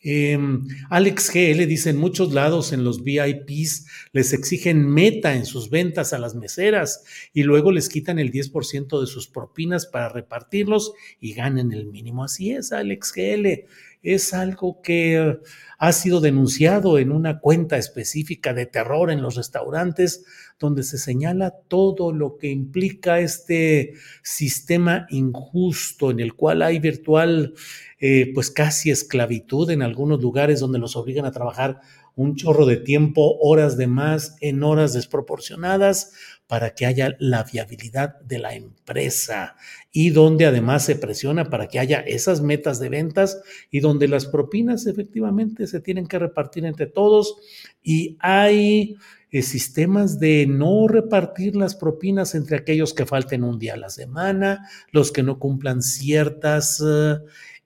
Em, 0.04 0.68
Alex 0.90 1.32
GL 1.34 1.66
dice, 1.66 1.90
en 1.90 1.98
muchos 1.98 2.34
lados 2.34 2.74
en 2.74 2.84
los 2.84 3.04
VIPs 3.04 3.88
les 4.12 4.34
exigen 4.34 4.86
meta 4.86 5.34
en 5.34 5.46
sus 5.46 5.70
ventas 5.70 6.12
a 6.12 6.20
las 6.20 6.36
meseras 6.36 7.04
y 7.34 7.44
luego 7.44 7.72
les 7.72 7.88
quitan 7.88 8.20
el 8.20 8.30
10% 8.32 9.00
de 9.00 9.08
sus 9.08 9.28
propinas 9.28 9.86
para 9.86 10.10
repartirlos 10.10 10.94
y 11.22 11.34
ganen 11.34 11.72
el 11.72 11.86
mínimo. 11.86 12.26
Así 12.26 12.52
es, 12.52 12.74
Alex 12.74 13.14
GL. 13.16 13.66
Es 14.04 14.34
algo 14.34 14.82
que 14.82 15.40
ha 15.80 15.92
sido 15.92 16.22
denunciado 16.22 17.00
en 17.00 17.12
una 17.12 17.40
cuenta 17.40 17.78
específica 17.78 18.54
de 18.54 18.66
terror 18.66 19.10
en 19.10 19.22
los 19.22 19.36
restaurantes, 19.36 20.26
donde 20.60 20.84
se 20.84 20.98
señala 20.98 21.52
todo 21.68 22.14
lo 22.14 22.38
que 22.38 22.50
implica 22.50 23.20
este 23.20 23.94
sistema 24.22 25.08
injusto 25.10 26.12
en 26.12 26.20
el 26.20 26.36
cual 26.36 26.62
hay 26.62 26.80
virtual 26.80 27.54
eh, 28.00 28.32
pues 28.34 28.52
casi 28.52 28.92
esclavitud 28.92 29.70
en 29.72 29.82
algunos 29.82 30.22
lugares 30.22 30.60
donde 30.60 30.80
los 30.80 30.96
obligan 30.96 31.26
a 31.26 31.32
trabajar 31.32 31.80
un 32.16 32.36
chorro 32.36 32.66
de 32.66 32.78
tiempo, 32.78 33.38
horas 33.40 33.78
de 33.78 33.88
más, 33.88 34.36
en 34.42 34.64
horas 34.64 34.94
desproporcionadas, 34.94 36.14
para 36.48 36.76
que 36.76 36.86
haya 36.86 37.16
la 37.20 37.44
viabilidad 37.44 38.20
de 38.22 38.38
la 38.38 38.54
empresa 38.54 39.56
y 39.92 40.12
donde 40.12 40.46
además 40.46 40.86
se 40.86 40.96
presiona 40.96 41.50
para 41.50 41.68
que 41.68 41.80
haya 41.80 42.02
esas 42.02 42.42
metas 42.42 42.80
de 42.80 42.90
ventas 42.90 43.42
y 43.72 43.80
donde 43.80 44.08
las 44.08 44.26
propinas 44.28 44.86
efectivamente 44.86 45.66
se 45.68 45.80
tienen 45.80 46.06
que 46.06 46.20
repartir 46.20 46.66
entre 46.66 46.86
todos 46.86 47.38
y 47.82 48.18
hay 48.20 48.98
eh, 49.32 49.42
sistemas 49.42 50.20
de 50.20 50.46
no 50.46 50.88
repartir 50.88 51.56
las 51.56 51.76
propinas 51.76 52.36
entre 52.36 52.58
aquellos 52.58 52.94
que 52.94 53.06
falten 53.06 53.44
un 53.44 53.58
día 53.58 53.74
a 53.74 53.78
la 53.78 53.90
semana, 53.90 54.70
los 54.92 55.12
que 55.12 55.24
no 55.24 55.40
cumplan 55.40 55.82
ciertas... 55.82 56.84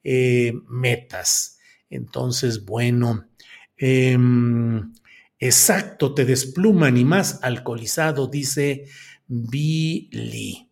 Eh, 0.09 0.53
metas. 0.69 1.59
Entonces, 1.89 2.63
bueno, 2.63 3.26
em, 3.77 4.91
exacto, 5.39 6.13
te 6.13 6.25
despluman 6.25 6.97
y 6.97 7.05
más 7.05 7.39
alcoholizado, 7.43 8.27
dice 8.27 8.85
Billy. 9.27 10.69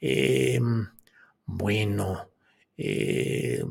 Em, 0.00 0.86
bueno, 1.46 2.30
em, 2.76 3.68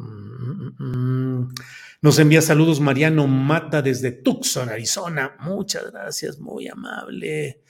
nos 2.02 2.20
envía 2.20 2.42
saludos 2.42 2.80
Mariano 2.80 3.28
Mata 3.28 3.82
desde 3.82 4.12
Tucson, 4.12 4.70
Arizona. 4.70 5.36
Muchas 5.40 5.92
gracias, 5.92 6.40
muy 6.40 6.68
amable. 6.68 7.62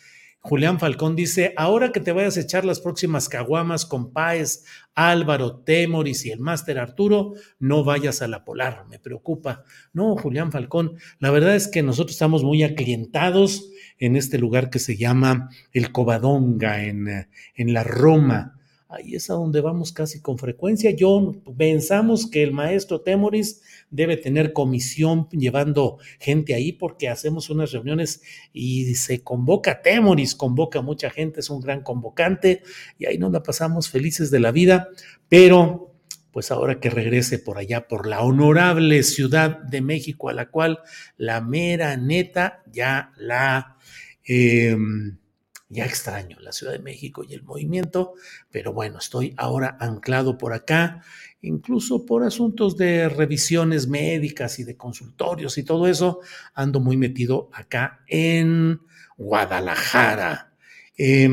Julián 0.48 0.80
Falcón 0.80 1.18
dice, 1.18 1.54
ahora 1.58 1.92
que 1.92 2.00
te 2.00 2.14
vayas 2.14 2.38
a 2.38 2.40
echar 2.40 2.64
las 2.64 2.80
próximas 2.80 3.28
caguamas 3.28 3.86
con 3.86 4.14
Páez, 4.14 4.64
Álvaro, 4.96 5.58
Temoris 5.58 6.26
y 6.26 6.32
el 6.32 6.40
máster 6.40 6.80
Arturo, 6.80 7.34
no 7.60 7.84
vayas 7.84 8.22
a 8.22 8.30
la 8.30 8.46
polar, 8.46 8.86
me 8.90 8.98
preocupa. 8.98 9.66
No, 9.92 10.16
Julián 10.16 10.54
Falcón, 10.54 10.94
la 11.20 11.32
verdad 11.32 11.54
es 11.54 11.68
que 11.68 11.84
nosotros 11.84 12.14
estamos 12.14 12.46
muy 12.46 12.64
aclientados 12.64 13.70
en 13.98 14.16
este 14.16 14.38
lugar 14.38 14.70
que 14.70 14.80
se 14.80 14.96
llama 14.96 15.50
el 15.74 15.92
Covadonga, 15.92 16.82
en, 16.86 17.28
en 17.54 17.74
la 17.74 17.84
Roma, 17.84 18.57
ahí 18.90 19.16
es 19.16 19.30
a 19.30 19.34
donde 19.34 19.62
vamos 19.62 19.92
casi 19.92 20.22
con 20.22 20.38
frecuencia. 20.38 20.92
Yo 20.92 21.36
pensamos 21.58 22.30
que 22.30 22.44
el 22.44 22.52
maestro 22.52 23.02
Temoris 23.02 23.62
debe 23.90 24.18
tener 24.18 24.54
comisión 24.54 25.28
llevando 25.30 25.98
gente 26.20 26.54
ahí 26.54 26.72
porque 26.72 27.10
hacemos 27.10 27.50
unas 27.50 27.72
reuniones 27.72 28.22
y 28.54 28.96
se 28.96 29.22
convoca 29.24 29.82
Temoris, 29.82 30.36
convoca 30.36 30.82
mucha 30.82 31.10
gente, 31.10 31.42
es 31.42 31.50
un 31.50 31.62
gran 31.62 31.82
convocante 31.82 32.64
y 32.98 33.06
ahí 33.06 33.18
nos 33.18 33.32
la 33.32 33.44
pasamos 33.44 33.90
felices 33.90 34.32
de 34.32 34.40
la 34.40 34.52
vida, 34.52 34.90
pero 35.30 35.94
pues 36.32 36.52
ahora 36.52 36.80
que 36.80 36.90
regrese 36.90 37.40
por 37.40 37.58
allá, 37.58 37.88
por 37.88 38.06
la 38.06 38.22
honorable 38.22 39.02
Ciudad 39.02 39.58
de 39.58 39.82
México, 39.82 40.30
a 40.30 40.34
la 40.34 40.50
cual 40.50 40.80
la 41.18 41.42
mera 41.42 41.98
neta 41.98 42.64
ya 42.72 43.12
la... 43.18 43.78
Em, 44.24 45.18
ya 45.70 45.86
extraño 45.86 46.38
la 46.40 46.52
Ciudad 46.52 46.74
de 46.74 46.80
México 46.80 47.24
y 47.28 47.34
el 47.34 47.44
movimiento, 47.44 48.14
pero 48.52 48.74
bueno, 48.74 49.00
estoy 49.00 49.34
ahora 49.38 49.78
anclado 49.80 50.38
por 50.38 50.54
acá, 50.54 51.04
incluso 51.42 52.06
por 52.06 52.24
asuntos 52.24 52.78
de 52.78 53.10
revisiones 53.10 53.88
médicas 53.88 54.60
y 54.60 54.64
de 54.64 54.78
consultorios 54.78 55.58
y 55.58 55.64
todo 55.64 55.88
eso, 55.88 56.20
ando 56.54 56.80
muy 56.80 56.96
metido 56.98 57.50
acá 57.54 58.02
en 58.08 58.80
Guadalajara. 59.18 60.54
Eh, 60.98 61.30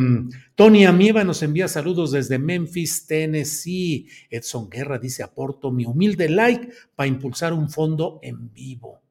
Tony 0.55 0.85
Amieva 0.85 1.25
nos 1.25 1.43
envía 1.43 1.69
saludos 1.69 2.12
desde 2.12 2.38
Memphis, 2.38 3.07
Tennessee. 3.07 4.09
Edson 4.31 4.69
Guerra 4.69 4.99
dice, 4.99 5.23
aporto 5.23 5.73
mi 5.73 5.87
humilde 5.87 6.29
like 6.29 6.69
para 6.95 7.09
impulsar 7.09 7.53
un 7.53 7.71
fondo 7.71 8.21
en 8.23 8.53
vivo. 8.53 9.03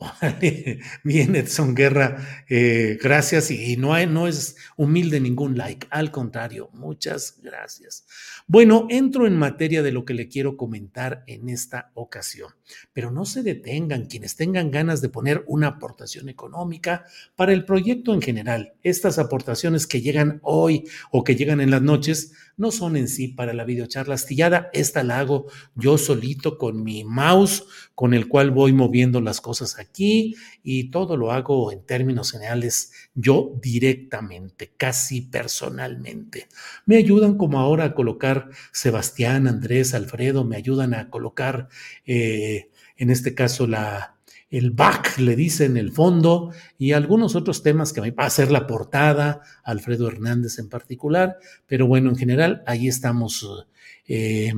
Bien, 1.04 1.36
Edson 1.36 1.74
Guerra, 1.74 2.44
eh, 2.48 2.98
gracias 3.02 3.50
y, 3.50 3.76
no, 3.76 3.92
hay, 3.92 4.06
no 4.06 4.26
es 4.26 4.56
humilde 4.76 5.20
ningún 5.20 5.58
like, 5.58 5.86
al 5.90 6.10
contrario, 6.10 6.70
muchas 6.72 7.38
gracias. 7.42 8.06
Bueno, 8.46 8.86
entro 8.88 9.26
en 9.26 9.36
materia 9.36 9.82
de 9.82 9.92
lo 9.92 10.04
que 10.04 10.14
le 10.14 10.28
quiero 10.28 10.56
comentar 10.56 11.22
en 11.26 11.48
esta 11.50 11.90
ocasión, 11.94 12.52
pero 12.92 13.10
no 13.10 13.26
se 13.26 13.42
detengan 13.42 14.06
quienes 14.06 14.36
tengan 14.36 14.70
ganas 14.70 15.02
de 15.02 15.10
poner 15.10 15.44
una 15.46 15.68
aportación 15.68 16.28
económica 16.28 17.04
para 17.36 17.52
el 17.52 17.64
proyecto 17.66 18.14
en 18.14 18.22
general. 18.22 18.74
Estas 18.82 19.18
aportaciones 19.18 19.86
que 19.86 20.00
llegan 20.00 20.40
hoy 20.42 20.84
o 21.10 21.24
que 21.24 21.36
llegan 21.36 21.60
en 21.60 21.70
las 21.70 21.82
noches 21.82 22.32
no 22.56 22.70
son 22.70 22.96
en 22.96 23.08
sí 23.08 23.28
para 23.28 23.52
la 23.52 23.64
videocharla 23.64 24.14
astillada, 24.14 24.70
esta 24.72 25.02
la 25.02 25.18
hago 25.18 25.46
yo 25.74 25.98
solito 25.98 26.58
con 26.58 26.82
mi 26.82 27.04
mouse, 27.04 27.64
con 27.94 28.14
el 28.14 28.28
cual 28.28 28.50
voy 28.50 28.72
moviendo 28.72 29.20
las 29.20 29.40
cosas 29.40 29.78
aquí 29.78 30.36
y 30.62 30.90
todo 30.90 31.16
lo 31.16 31.32
hago 31.32 31.72
en 31.72 31.84
términos 31.84 32.32
generales 32.32 32.92
yo 33.14 33.52
directamente, 33.62 34.72
casi 34.76 35.22
personalmente. 35.22 36.48
Me 36.86 36.96
ayudan 36.96 37.36
como 37.36 37.58
ahora 37.58 37.84
a 37.84 37.94
colocar 37.94 38.50
Sebastián, 38.72 39.46
Andrés, 39.46 39.94
Alfredo, 39.94 40.44
me 40.44 40.56
ayudan 40.56 40.94
a 40.94 41.10
colocar, 41.10 41.68
eh, 42.04 42.70
en 42.96 43.10
este 43.10 43.34
caso, 43.34 43.66
la, 43.66 44.19
el 44.50 44.72
back, 44.72 45.18
le 45.18 45.36
dicen, 45.36 45.76
el 45.76 45.92
fondo, 45.92 46.52
y 46.76 46.92
algunos 46.92 47.36
otros 47.36 47.62
temas 47.62 47.92
que 47.92 48.00
va 48.00 48.24
a 48.24 48.26
hacer 48.26 48.50
la 48.50 48.66
portada, 48.66 49.42
Alfredo 49.62 50.08
Hernández 50.08 50.58
en 50.58 50.68
particular, 50.68 51.36
pero 51.66 51.86
bueno, 51.86 52.10
en 52.10 52.16
general, 52.16 52.62
ahí 52.66 52.88
estamos. 52.88 53.66
Eh, 54.08 54.52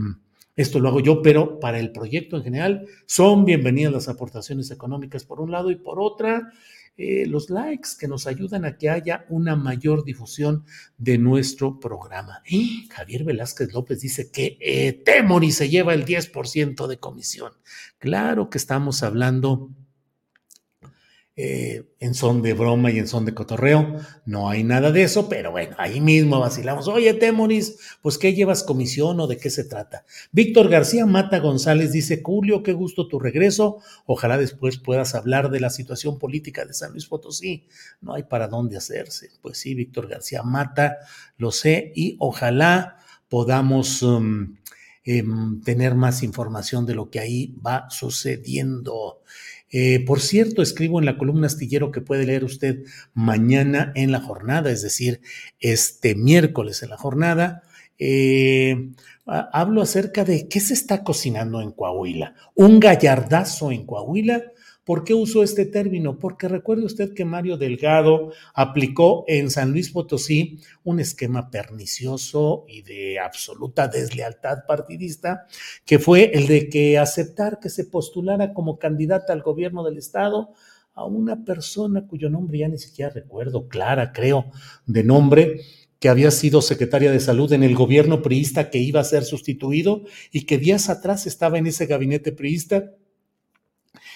esto 0.57 0.81
lo 0.81 0.89
hago 0.89 1.01
yo, 1.01 1.23
pero 1.23 1.61
para 1.61 1.79
el 1.79 1.93
proyecto 1.93 2.37
en 2.37 2.45
general 2.45 2.87
son 3.07 3.45
bienvenidas 3.45 3.93
las 3.93 4.09
aportaciones 4.09 4.71
económicas 4.71 5.25
por 5.25 5.41
un 5.41 5.51
lado 5.51 5.71
y 5.71 5.77
por 5.77 5.99
otra, 6.01 6.53
eh, 6.99 7.25
los 7.27 7.49
likes 7.49 7.91
que 7.99 8.07
nos 8.07 8.27
ayudan 8.27 8.67
a 8.67 8.77
que 8.77 8.91
haya 8.91 9.25
una 9.31 9.57
mayor 9.57 10.05
difusión 10.05 10.65
de 10.99 11.17
nuestro 11.17 11.81
programa. 11.81 12.43
Javier 12.91 13.25
Velázquez 13.25 13.73
López 13.73 14.01
dice 14.01 14.31
que 14.31 14.59
eh, 14.61 14.93
Temori 14.93 15.53
se 15.53 15.71
lleva 15.71 15.95
el 15.95 16.05
10% 16.05 16.87
de 16.87 16.99
comisión. 16.99 17.53
Claro 17.99 18.51
que 18.51 18.59
estamos 18.59 19.03
hablando 19.03 19.71
eh, 21.35 21.85
en 21.99 22.13
son 22.13 22.43
de 22.43 22.53
broma 22.53 22.91
y 22.91 22.99
en 22.99 23.09
son 23.09 23.25
de 23.25 23.33
cotorreo. 23.33 23.97
No 24.27 24.51
hay 24.51 24.65
nada 24.65 24.93
de 24.93 25.03
eso, 25.03 25.31
pero 25.31 25.51
bueno, 25.51 25.75
ahí 25.79 25.99
mismo 25.99 26.39
vacilamos. 26.39 26.89
Oye, 26.89 27.15
Temoris, 27.15 27.79
pues 28.03 28.19
¿qué 28.19 28.35
llevas 28.35 28.63
comisión 28.63 29.19
o 29.19 29.27
de 29.27 29.39
qué 29.39 29.49
se 29.49 29.65
trata? 29.65 30.05
Víctor 30.31 30.69
García 30.69 31.07
Mata 31.07 31.39
González 31.39 31.91
dice, 31.91 32.21
Julio, 32.23 32.63
qué 32.63 32.75
gusto 32.75 33.09
tu 33.09 33.19
regreso. 33.19 33.79
Ojalá 34.05 34.37
después 34.37 34.77
puedas 34.77 35.15
hablar 35.15 35.51
de 35.51 35.61
la 35.61 35.71
situación 35.71 36.19
política 36.19 36.67
de 36.67 36.75
San 36.75 36.93
Luis 36.93 37.07
Potosí. 37.07 37.67
No 38.03 38.13
hay 38.13 38.25
para 38.25 38.47
dónde 38.49 38.77
hacerse. 38.77 39.31
Pues 39.41 39.57
sí, 39.57 39.75
Víctor 39.75 40.09
García 40.09 40.43
Mata, 40.43 40.99
lo 41.39 41.51
sé, 41.51 41.93
y 41.95 42.17
ojalá 42.19 42.99
podamos... 43.29 44.03
Um, 44.03 44.57
em, 45.05 45.61
tener 45.63 45.97
más 45.97 46.23
información 46.23 46.87
de 46.87 46.95
lo 46.95 47.11
que 47.11 47.19
ahí 47.19 47.57
va 47.67 47.91
sucediendo. 47.91 49.23
Eh, 49.73 50.05
por 50.05 50.21
cierto, 50.21 50.61
escribo 50.61 51.01
en 51.01 51.07
la 51.07 51.17
columna 51.17 51.47
astillero 51.47 51.91
que 51.91 52.03
puede 52.03 52.27
leer 52.27 52.45
usted 52.45 52.85
mañana 53.15 53.91
en 53.95 54.13
la 54.13 54.21
jornada, 54.21 54.71
es 54.71 54.83
decir, 54.83 55.23
este 55.61 56.15
miércoles 56.15 56.83
en 56.83 56.91
la 56.91 56.99
jornada. 56.99 57.63
Eh, 57.99 58.91
hablo 59.25 59.81
acerca 59.81 60.25
de 60.25 60.47
qué 60.49 60.61
se 60.61 60.75
está 60.75 61.03
cocinando 61.03 61.63
en 61.63 61.73
Coahuila. 61.73 62.35
Un 62.55 62.81
gallardazo 62.81 63.73
en 63.73 63.87
Coahuila 63.87 64.43
¿Por 64.85 65.05
qué 65.05 65.15
uso 65.15 65.45
este 65.45 65.65
término? 65.65 66.19
Porque 66.19 66.49
recuerde 66.49 66.85
usted 66.85 67.15
que 67.15 67.25
Mario 67.25 67.57
Delgado 67.57 68.33
aplicó 68.53 69.25
en 69.29 69.49
San 69.49 69.71
Luis 69.71 69.91
Potosí 69.91 70.59
un 70.83 70.99
esquema 70.99 71.51
pernicioso 71.51 72.65
y 72.67 72.83
de 72.83 73.21
absoluta 73.21 73.87
deslealtad 73.87 74.67
partidista, 74.67 75.47
que 75.85 76.01
fue 76.01 76.33
el 76.35 76.49
de 76.49 76.69
que 76.69 76.99
aceptar 76.99 77.61
que 77.61 77.71
se 77.71 77.85
postulara 77.85 78.53
como 78.55 78.81
candidata 78.81 79.33
al 79.33 79.43
gobierno 79.43 79.85
del 79.85 79.99
estado 79.99 80.51
a 80.95 81.05
una 81.05 81.45
persona 81.45 82.07
cuyo 82.09 82.29
nombre 82.29 82.59
ya 82.59 82.69
ni 82.69 82.79
siquiera 82.79 83.13
recuerdo, 83.13 83.69
Clara 83.69 84.13
creo, 84.13 84.47
de 84.87 85.05
nombre, 85.05 85.61
que 86.01 86.09
había 86.09 86.33
sido 86.33 86.61
secretaria 86.61 87.13
de 87.13 87.21
salud 87.21 87.53
en 87.53 87.63
el 87.63 87.77
gobierno 87.77 88.21
priista 88.21 88.69
que 88.69 88.79
iba 88.79 88.99
a 88.99 89.05
ser 89.05 89.23
sustituido 89.23 90.03
y 90.33 90.45
que 90.45 90.59
días 90.59 90.91
atrás 90.91 91.29
estaba 91.29 91.59
en 91.59 91.69
ese 91.69 91.87
gabinete 91.87 92.33
priista 92.33 92.91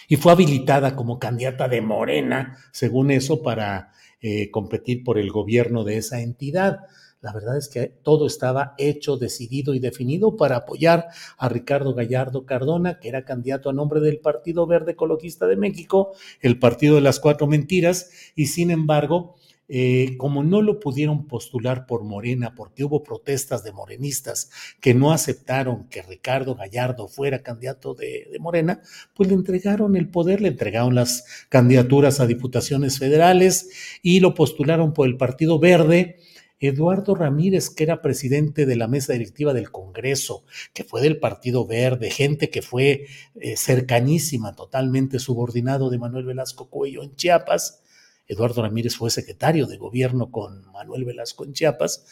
y 0.08 0.16
fue 0.16 0.32
habilitada 0.32 0.96
como 0.96 1.18
candidata 1.18 1.68
de 1.68 1.80
Morena, 1.80 2.58
según 2.72 3.10
eso, 3.10 3.42
para 3.42 3.92
eh, 4.20 4.50
competir 4.50 5.04
por 5.04 5.18
el 5.18 5.30
gobierno 5.30 5.84
de 5.84 5.98
esa 5.98 6.20
entidad. 6.20 6.80
La 7.20 7.32
verdad 7.32 7.56
es 7.56 7.68
que 7.68 7.86
todo 7.86 8.26
estaba 8.26 8.74
hecho, 8.78 9.16
decidido 9.16 9.74
y 9.74 9.78
definido 9.78 10.36
para 10.36 10.56
apoyar 10.56 11.08
a 11.38 11.48
Ricardo 11.48 11.94
Gallardo 11.94 12.46
Cardona, 12.46 13.00
que 13.00 13.08
era 13.08 13.24
candidato 13.24 13.68
a 13.68 13.72
nombre 13.72 14.00
del 14.00 14.20
Partido 14.20 14.66
Verde 14.66 14.92
Ecologista 14.92 15.46
de 15.46 15.56
México, 15.56 16.12
el 16.40 16.58
Partido 16.58 16.94
de 16.94 17.00
las 17.00 17.18
Cuatro 17.18 17.46
Mentiras, 17.46 18.10
y 18.36 18.46
sin 18.46 18.70
embargo, 18.70 19.36
eh, 19.68 20.16
como 20.16 20.44
no 20.44 20.62
lo 20.62 20.78
pudieron 20.78 21.26
postular 21.26 21.86
por 21.86 22.04
Morena, 22.04 22.54
porque 22.54 22.84
hubo 22.84 23.02
protestas 23.02 23.64
de 23.64 23.72
morenistas 23.72 24.50
que 24.80 24.94
no 24.94 25.10
aceptaron 25.12 25.88
que 25.88 26.02
Ricardo 26.02 26.54
Gallardo 26.54 27.08
fuera 27.08 27.42
candidato 27.42 27.94
de, 27.94 28.28
Morena, 28.38 28.80
pues 29.14 29.28
le 29.28 29.34
entregaron 29.34 29.96
el 29.96 30.08
poder, 30.08 30.40
le 30.40 30.48
entregaron 30.48 30.94
las 30.94 31.24
candidaturas 31.48 32.20
a 32.20 32.26
diputaciones 32.26 32.98
federales 32.98 33.98
y 34.02 34.20
lo 34.20 34.34
postularon 34.34 34.92
por 34.92 35.08
el 35.08 35.16
Partido 35.16 35.58
Verde. 35.58 36.16
Eduardo 36.58 37.14
Ramírez, 37.14 37.68
que 37.68 37.84
era 37.84 38.00
presidente 38.00 38.64
de 38.64 38.76
la 38.76 38.88
mesa 38.88 39.12
directiva 39.12 39.52
del 39.52 39.70
Congreso, 39.70 40.44
que 40.72 40.84
fue 40.84 41.02
del 41.02 41.18
Partido 41.18 41.66
Verde, 41.66 42.10
gente 42.10 42.48
que 42.48 42.62
fue 42.62 43.06
eh, 43.34 43.56
cercanísima, 43.58 44.54
totalmente 44.54 45.18
subordinado 45.18 45.90
de 45.90 45.98
Manuel 45.98 46.24
Velasco 46.24 46.70
Cuello 46.70 47.02
en 47.02 47.14
Chiapas, 47.14 47.82
Eduardo 48.26 48.62
Ramírez 48.62 48.96
fue 48.96 49.10
secretario 49.10 49.66
de 49.66 49.76
gobierno 49.76 50.30
con 50.30 50.64
Manuel 50.72 51.04
Velasco 51.04 51.44
en 51.44 51.52
Chiapas, 51.52 52.04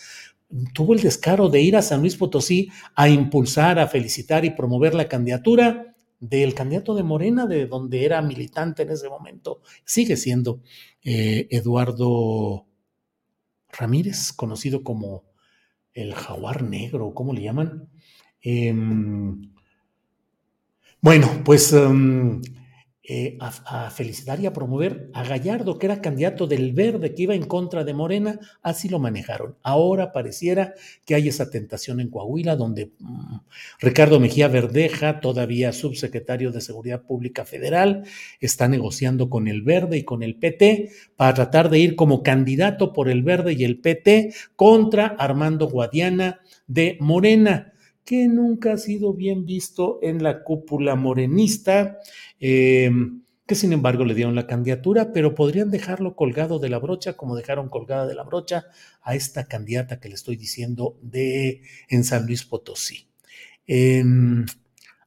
tuvo 0.73 0.94
el 0.94 1.00
descaro 1.00 1.49
de 1.49 1.61
ir 1.61 1.76
a 1.76 1.83
San 1.83 2.00
Luis 2.00 2.16
Potosí 2.16 2.71
a 2.94 3.09
impulsar, 3.09 3.78
a 3.78 3.88
felicitar 3.88 4.44
y 4.44 4.50
promover 4.50 4.94
la 4.94 5.09
candidatura 5.09 5.94
del 6.21 6.54
candidato 6.54 6.94
de 6.94 7.02
Morena, 7.02 7.47
de 7.47 7.66
donde 7.66 8.05
era 8.05 8.22
militante 8.22 8.83
en 8.83 8.90
ese 8.90 9.09
momento, 9.09 9.61
sigue 9.85 10.16
siendo 10.16 10.62
eh, 11.03 11.48
Eduardo 11.50 12.66
Ramírez, 13.70 14.33
conocido 14.33 14.83
como 14.83 15.24
el 15.92 16.14
jaguar 16.14 16.62
negro, 16.62 17.12
¿cómo 17.14 17.33
le 17.33 17.42
llaman? 17.42 17.88
Em, 18.40 19.50
bueno, 21.00 21.29
pues 21.44 21.72
em, 21.72 22.40
eh, 23.07 23.37
a, 23.38 23.90
felicitar 23.90 24.40
y 24.40 24.47
a 24.47 24.55
promover 24.55 25.11
a 25.12 25.25
Gallardo, 25.25 25.79
que 25.79 25.85
era 25.85 26.01
candidato 26.01 26.47
del 26.47 26.73
Verde, 26.73 27.14
que 27.14 27.25
iba 27.25 27.35
en 27.35 27.45
contra 27.45 27.85
de 27.85 27.93
Morena, 27.93 28.40
así 28.62 28.88
lo 28.88 28.99
manejaron. 28.99 29.59
Ahora 29.62 30.11
pareciera 30.11 30.73
que 31.05 31.14
hay 31.14 31.29
esa 31.29 31.51
tentación 31.51 32.01
en 32.01 32.09
Coahuila, 32.09 32.57
donde 32.57 32.93
mm, 32.99 33.37
Ricardo 33.81 34.21
Mejía 34.21 34.49
Verdeja, 34.49 35.21
todavía 35.21 35.73
subsecretario 35.73 36.51
de 36.51 36.62
Seguridad 36.62 37.03
Pública 37.03 37.45
Federal, 37.45 38.05
está 38.40 38.69
negociando 38.69 39.29
con 39.29 39.49
el 39.49 39.61
Verde 39.61 39.99
y 39.99 40.05
con 40.05 40.23
el 40.23 40.37
PT 40.37 40.88
para 41.14 41.35
tratar 41.35 41.69
de 41.69 41.81
ir 41.81 41.97
como 41.97 42.23
candidato 42.23 42.95
por 42.95 43.11
el 43.11 43.23
Verde 43.23 43.53
y 43.53 43.64
el 43.64 43.81
PT 43.81 44.33
contra 44.57 45.09
Armando 45.19 45.69
Guadiana 45.69 46.40
de 46.67 46.97
Morena 47.01 47.73
que 48.05 48.29
nunca 48.29 48.75
ha 48.75 48.79
sido 48.79 49.14
bien 49.14 49.47
visto 49.47 49.99
en 50.03 50.23
la 50.23 50.43
cúpula 50.43 50.95
morenista, 50.95 51.99
eh, 52.38 52.90
que 53.47 53.55
sin 53.55 53.73
embargo 53.73 54.05
le 54.05 54.14
dieron 54.14 54.35
la 54.35 54.47
candidatura, 54.47 55.12
pero 55.12 55.35
podrían 55.35 55.71
dejarlo 55.71 56.17
colgado 56.17 56.59
de 56.59 56.71
la 56.71 56.79
brocha, 56.79 57.14
como 57.14 57.37
dejaron 57.37 57.69
colgada 57.69 58.07
de 58.07 58.14
la 58.14 58.23
brocha 58.23 58.67
a 59.03 59.14
esta 59.14 59.45
candidata 59.45 60.01
que 60.01 60.09
le 60.09 60.14
estoy 60.14 60.37
diciendo 60.37 60.99
de 61.03 61.62
en 61.88 62.05
San 62.05 62.27
Luis 62.27 62.45
Potosí. 62.45 63.09
Em, 63.67 64.47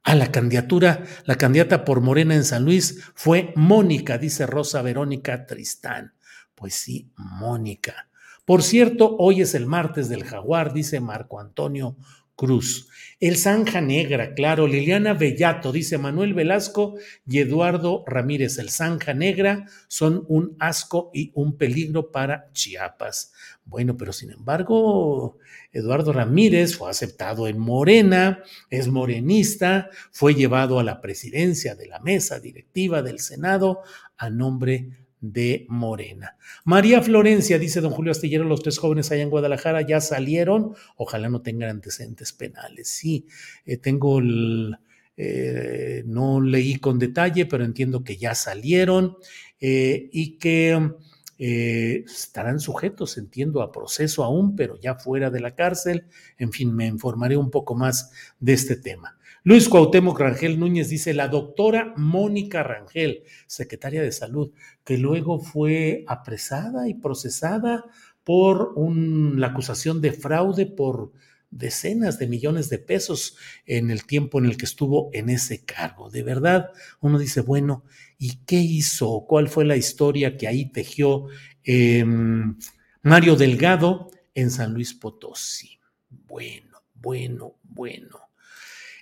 a 0.04 0.14
la 0.14 0.30
candidatura, 0.30 1.04
la 1.24 1.36
candidata 1.36 1.84
por 1.84 2.00
Morena 2.00 2.34
en 2.34 2.44
San 2.44 2.64
Luis 2.64 3.02
fue 3.14 3.52
Mónica, 3.56 4.18
dice 4.18 4.46
Rosa 4.46 4.82
Verónica 4.82 5.46
Tristán. 5.46 6.14
Pues 6.54 6.74
sí, 6.74 7.10
Mónica. 7.16 8.08
Por 8.44 8.62
cierto, 8.62 9.16
hoy 9.18 9.42
es 9.42 9.54
el 9.54 9.66
martes 9.66 10.08
del 10.08 10.24
jaguar, 10.24 10.72
dice 10.72 11.00
Marco 11.00 11.38
Antonio 11.40 11.96
Cruz. 12.38 12.88
El 13.18 13.36
Zanja 13.36 13.80
Negra, 13.80 14.32
claro, 14.32 14.68
Liliana 14.68 15.12
Bellato, 15.12 15.72
dice 15.72 15.98
Manuel 15.98 16.34
Velasco 16.34 16.94
y 17.26 17.40
Eduardo 17.40 18.04
Ramírez. 18.06 18.58
El 18.58 18.70
Zanja 18.70 19.12
Negra 19.12 19.66
son 19.88 20.24
un 20.28 20.56
asco 20.60 21.10
y 21.12 21.32
un 21.34 21.58
peligro 21.58 22.12
para 22.12 22.48
Chiapas. 22.52 23.32
Bueno, 23.64 23.96
pero 23.96 24.12
sin 24.12 24.30
embargo, 24.30 25.38
Eduardo 25.72 26.12
Ramírez 26.12 26.76
fue 26.76 26.88
aceptado 26.88 27.48
en 27.48 27.58
Morena, 27.58 28.44
es 28.70 28.86
morenista, 28.86 29.90
fue 30.12 30.36
llevado 30.36 30.78
a 30.78 30.84
la 30.84 31.00
presidencia 31.00 31.74
de 31.74 31.88
la 31.88 31.98
mesa 31.98 32.38
directiva 32.38 33.02
del 33.02 33.18
Senado 33.18 33.80
a 34.16 34.30
nombre 34.30 35.07
de 35.20 35.66
Morena. 35.68 36.36
María 36.64 37.02
Florencia, 37.02 37.58
dice 37.58 37.80
don 37.80 37.90
Julio 37.90 38.12
Astillero, 38.12 38.44
los 38.44 38.62
tres 38.62 38.78
jóvenes 38.78 39.10
allá 39.10 39.22
en 39.22 39.30
Guadalajara 39.30 39.82
ya 39.82 40.00
salieron, 40.00 40.74
ojalá 40.96 41.28
no 41.28 41.42
tengan 41.42 41.70
antecedentes 41.70 42.32
penales. 42.32 42.88
Sí, 42.88 43.26
eh, 43.66 43.76
tengo 43.76 44.18
el, 44.20 44.78
eh, 45.16 46.02
no 46.06 46.40
leí 46.40 46.76
con 46.76 46.98
detalle, 46.98 47.46
pero 47.46 47.64
entiendo 47.64 48.04
que 48.04 48.16
ya 48.16 48.34
salieron 48.34 49.16
eh, 49.60 50.08
y 50.12 50.38
que 50.38 50.92
estarán 51.40 52.58
sujetos, 52.58 53.16
entiendo, 53.16 53.62
a 53.62 53.70
proceso 53.70 54.24
aún, 54.24 54.56
pero 54.56 54.76
ya 54.80 54.96
fuera 54.96 55.30
de 55.30 55.38
la 55.38 55.54
cárcel. 55.54 56.06
En 56.36 56.50
fin, 56.50 56.74
me 56.74 56.86
informaré 56.86 57.36
un 57.36 57.48
poco 57.48 57.76
más 57.76 58.10
de 58.40 58.54
este 58.54 58.74
tema. 58.74 59.17
Luis 59.48 59.66
Cuauhtémoc 59.70 60.20
Rangel 60.20 60.60
Núñez 60.60 60.90
dice, 60.90 61.14
la 61.14 61.26
doctora 61.26 61.94
Mónica 61.96 62.62
Rangel, 62.62 63.22
secretaria 63.46 64.02
de 64.02 64.12
Salud, 64.12 64.52
que 64.84 64.98
luego 64.98 65.38
fue 65.38 66.04
apresada 66.06 66.86
y 66.86 66.92
procesada 66.92 67.86
por 68.24 68.74
la 68.76 69.46
acusación 69.46 70.02
de 70.02 70.12
fraude 70.12 70.66
por 70.66 71.12
decenas 71.50 72.18
de 72.18 72.26
millones 72.26 72.68
de 72.68 72.78
pesos 72.78 73.38
en 73.64 73.90
el 73.90 74.04
tiempo 74.04 74.38
en 74.38 74.44
el 74.44 74.58
que 74.58 74.66
estuvo 74.66 75.08
en 75.14 75.30
ese 75.30 75.64
cargo. 75.64 76.10
De 76.10 76.22
verdad, 76.22 76.68
uno 77.00 77.18
dice, 77.18 77.40
bueno, 77.40 77.84
¿y 78.18 78.44
qué 78.44 78.56
hizo? 78.56 79.24
¿Cuál 79.26 79.48
fue 79.48 79.64
la 79.64 79.78
historia 79.78 80.36
que 80.36 80.46
ahí 80.46 80.66
tejió 80.66 81.28
em, 81.64 82.58
Mario 83.00 83.34
Delgado 83.34 84.10
en 84.34 84.50
San 84.50 84.74
Luis 84.74 84.92
Potosí? 84.92 85.80
Bueno, 86.26 86.82
bueno, 86.92 87.54
bueno. 87.62 88.27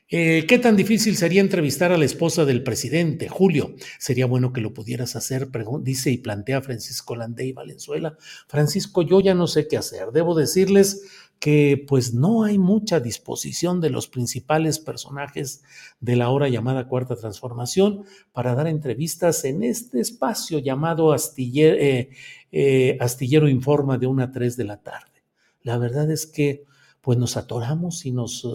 Eh, 0.09 0.45
¿Qué 0.47 0.61
tan 0.61 0.77
difícil 0.77 1.17
sería 1.17 1.41
entrevistar 1.41 1.91
a 1.91 1.99
la 1.99 2.05
esposa 2.05 2.45
del 2.45 2.63
presidente, 2.63 3.29
Julio? 3.29 3.75
Sería 3.99 4.27
bueno 4.27 4.53
que 4.53 4.61
lo 4.61 4.73
pudieras 4.73 5.17
hacer, 5.17 5.49
dice 5.81 6.13
y 6.13 6.19
plantea 6.19 6.63
Francisco 6.63 7.17
Landey 7.17 7.53
Valenzuela. 7.53 8.17
Francisco, 8.47 9.03
yo 9.03 9.21
ya 9.21 9.35
no 9.35 9.49
sé 9.49 9.67
qué 9.67 9.77
hacer. 9.77 10.13
Debo 10.13 10.37
decirles 10.37 11.09
que 11.41 11.85
pues 11.89 12.15
no 12.15 12.45
hay 12.45 12.57
mucha 12.57 13.01
disposición 13.01 13.81
de 13.81 13.91
los 13.91 14.07
principales 14.07 14.79
personajes 14.79 15.65
de 15.99 16.15
la 16.15 16.31
hora 16.31 16.49
llamada 16.49 16.87
Cuarta 16.87 17.17
Transformación 17.17 18.05
para 18.33 18.55
dar 18.55 18.69
entrevistas 18.69 19.45
en 19.45 19.65
este 19.65 20.01
espacio 20.01 20.61
llamado 20.61 21.13
Astillero, 21.13 21.77
eh, 21.79 22.11
eh, 22.53 22.97
Astillero 23.01 23.49
Informa 23.49 23.99
de 23.99 24.07
una 24.07 24.25
a 24.25 24.31
3 24.31 24.57
de 24.57 24.65
la 24.65 24.81
tarde. 24.81 25.25
La 25.63 25.79
verdad 25.79 26.09
es 26.13 26.29
que 26.29 26.65
pues 27.01 27.19
nos 27.19 27.37
atoramos 27.37 28.07
y 28.07 28.13
nos... 28.13 28.47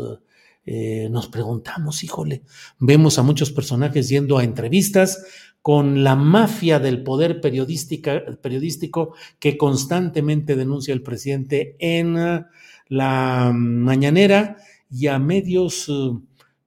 Eh, 0.74 1.10
nos 1.12 1.28
preguntamos, 1.28 2.02
híjole, 2.02 2.44
vemos 2.80 3.20
a 3.20 3.24
muchos 3.24 3.52
personajes 3.52 4.08
yendo 4.08 4.38
a 4.38 4.46
entrevistas 4.46 5.22
con 5.62 6.06
la 6.06 6.16
mafia 6.16 6.80
del 6.80 7.04
poder 7.04 7.42
periodístico 7.42 9.14
que 9.38 9.58
constantemente 9.58 10.56
denuncia 10.56 10.94
el 10.94 11.04
presidente 11.04 11.76
en 11.78 12.18
eh, 12.18 12.46
la 12.88 13.52
mañanera 13.54 14.56
y 14.90 15.08
a 15.08 15.20
medios 15.20 15.90
eh, 15.90 16.14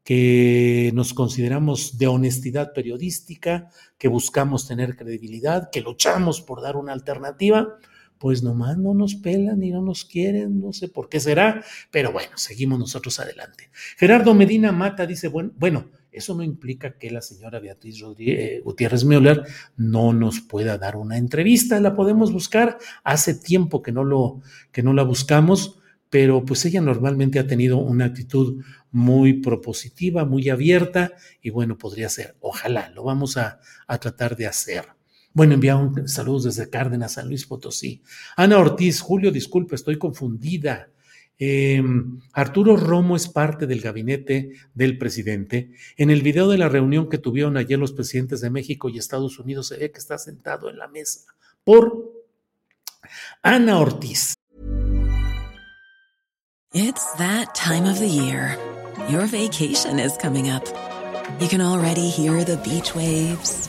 que 0.03 0.91
nos 0.93 1.15
consideramos 1.15 1.97
de 1.97 2.07
honestidad 2.07 2.75
periodística, 2.75 3.71
que 3.97 4.09
buscamos 4.09 4.69
tener 4.69 4.97
credibilidad, 4.97 5.71
que 5.71 5.81
luchamos 5.81 6.43
por 6.43 6.61
dar 6.61 6.77
una 6.77 6.93
alternativa, 6.93 7.79
pues 8.19 8.43
nomás 8.43 8.79
no 8.79 8.95
nos 8.95 9.15
pelan 9.17 9.63
y 9.63 9.71
no 9.71 9.83
nos 9.83 10.05
quieren, 10.05 10.61
no 10.61 10.73
sé 10.73 10.89
por 10.89 11.09
qué 11.09 11.21
será, 11.21 11.65
pero 11.91 12.13
bueno, 12.13 12.31
seguimos 12.37 12.79
nosotros 12.79 13.21
adelante. 13.21 13.71
Gerardo 13.97 14.35
Medina 14.35 14.73
Mata 14.73 15.07
dice, 15.07 15.29
bueno, 15.29 15.53
bueno 15.57 15.91
eso 16.15 16.35
no 16.35 16.45
implica 16.45 16.97
que 16.97 17.11
la 17.11 17.21
señora 17.21 17.59
Beatriz 17.59 18.03
eh, 18.21 18.61
Gutiérrez 18.65 19.05
Müller 19.05 19.43
no 19.77 20.13
nos 20.13 20.41
pueda 20.41 20.79
dar 20.79 20.97
una 20.97 21.19
entrevista, 21.19 21.81
la 21.81 21.97
podemos 21.97 22.33
buscar, 22.33 22.79
hace 23.03 23.35
tiempo 23.35 23.83
que 23.83 23.91
no, 23.91 24.05
lo, 24.05 24.41
que 24.71 24.85
no 24.85 24.93
la 24.93 25.03
buscamos, 25.03 25.81
pero 26.11 26.45
pues 26.45 26.65
ella 26.65 26.81
normalmente 26.81 27.41
ha 27.41 27.49
tenido 27.49 27.79
una 27.79 28.05
actitud 28.05 28.63
muy 28.93 29.41
propositiva, 29.41 30.25
muy 30.25 30.49
abierta 30.49 31.13
y 31.43 31.51
bueno, 31.51 31.77
podría 31.77 32.09
ser, 32.09 32.37
ojalá, 32.39 32.91
lo 32.91 33.03
vamos 33.03 33.37
a, 33.37 33.59
a 33.89 33.99
tratar 33.99 34.37
de 34.37 34.47
hacer. 34.47 34.85
Bueno, 35.35 35.55
envía 35.55 35.77
un 35.77 36.09
saludo 36.09 36.45
desde 36.45 36.71
Cárdenas, 36.71 37.15
San 37.15 37.29
Luis 37.29 37.45
Potosí. 37.45 38.03
Ana 38.37 38.59
Ortiz, 38.59 39.01
Julio, 39.01 39.31
disculpe, 39.31 39.75
estoy 39.75 39.99
confundida. 39.99 40.89
Em, 41.37 42.21
Arturo 42.33 42.77
Romo 42.77 43.17
es 43.17 43.29
parte 43.29 43.67
del 43.67 43.81
gabinete 43.81 44.53
del 44.73 44.97
presidente. 44.97 45.73
En 45.97 46.11
el 46.11 46.23
video 46.23 46.49
de 46.49 46.59
la 46.59 46.69
reunión 46.69 47.09
que 47.09 47.19
tuvieron 47.19 47.57
ayer 47.57 47.79
los 47.79 47.93
presidentes 47.93 48.41
de 48.41 48.51
México 48.51 48.89
y 48.89 48.99
Estados 48.99 49.39
Unidos 49.41 49.67
se 49.67 49.77
ve 49.77 49.91
que 49.91 49.99
está 49.99 50.17
sentado 50.17 50.71
en 50.71 50.79
la 50.79 50.87
mesa 50.87 51.35
por 51.65 52.13
Ana 53.43 53.81
Ortiz. 53.81 54.35
It's 56.73 57.05
that 57.19 57.55
time 57.55 57.89
of 57.89 57.99
the 57.99 58.09
year. 58.09 58.57
Your 59.09 59.27
vacation 59.27 59.99
is 59.99 60.17
coming 60.17 60.51
up. 60.51 60.65
You 61.41 61.49
can 61.49 61.61
already 61.61 62.09
hear 62.09 62.45
the 62.45 62.57
beach 62.59 62.95
waves, 62.95 63.69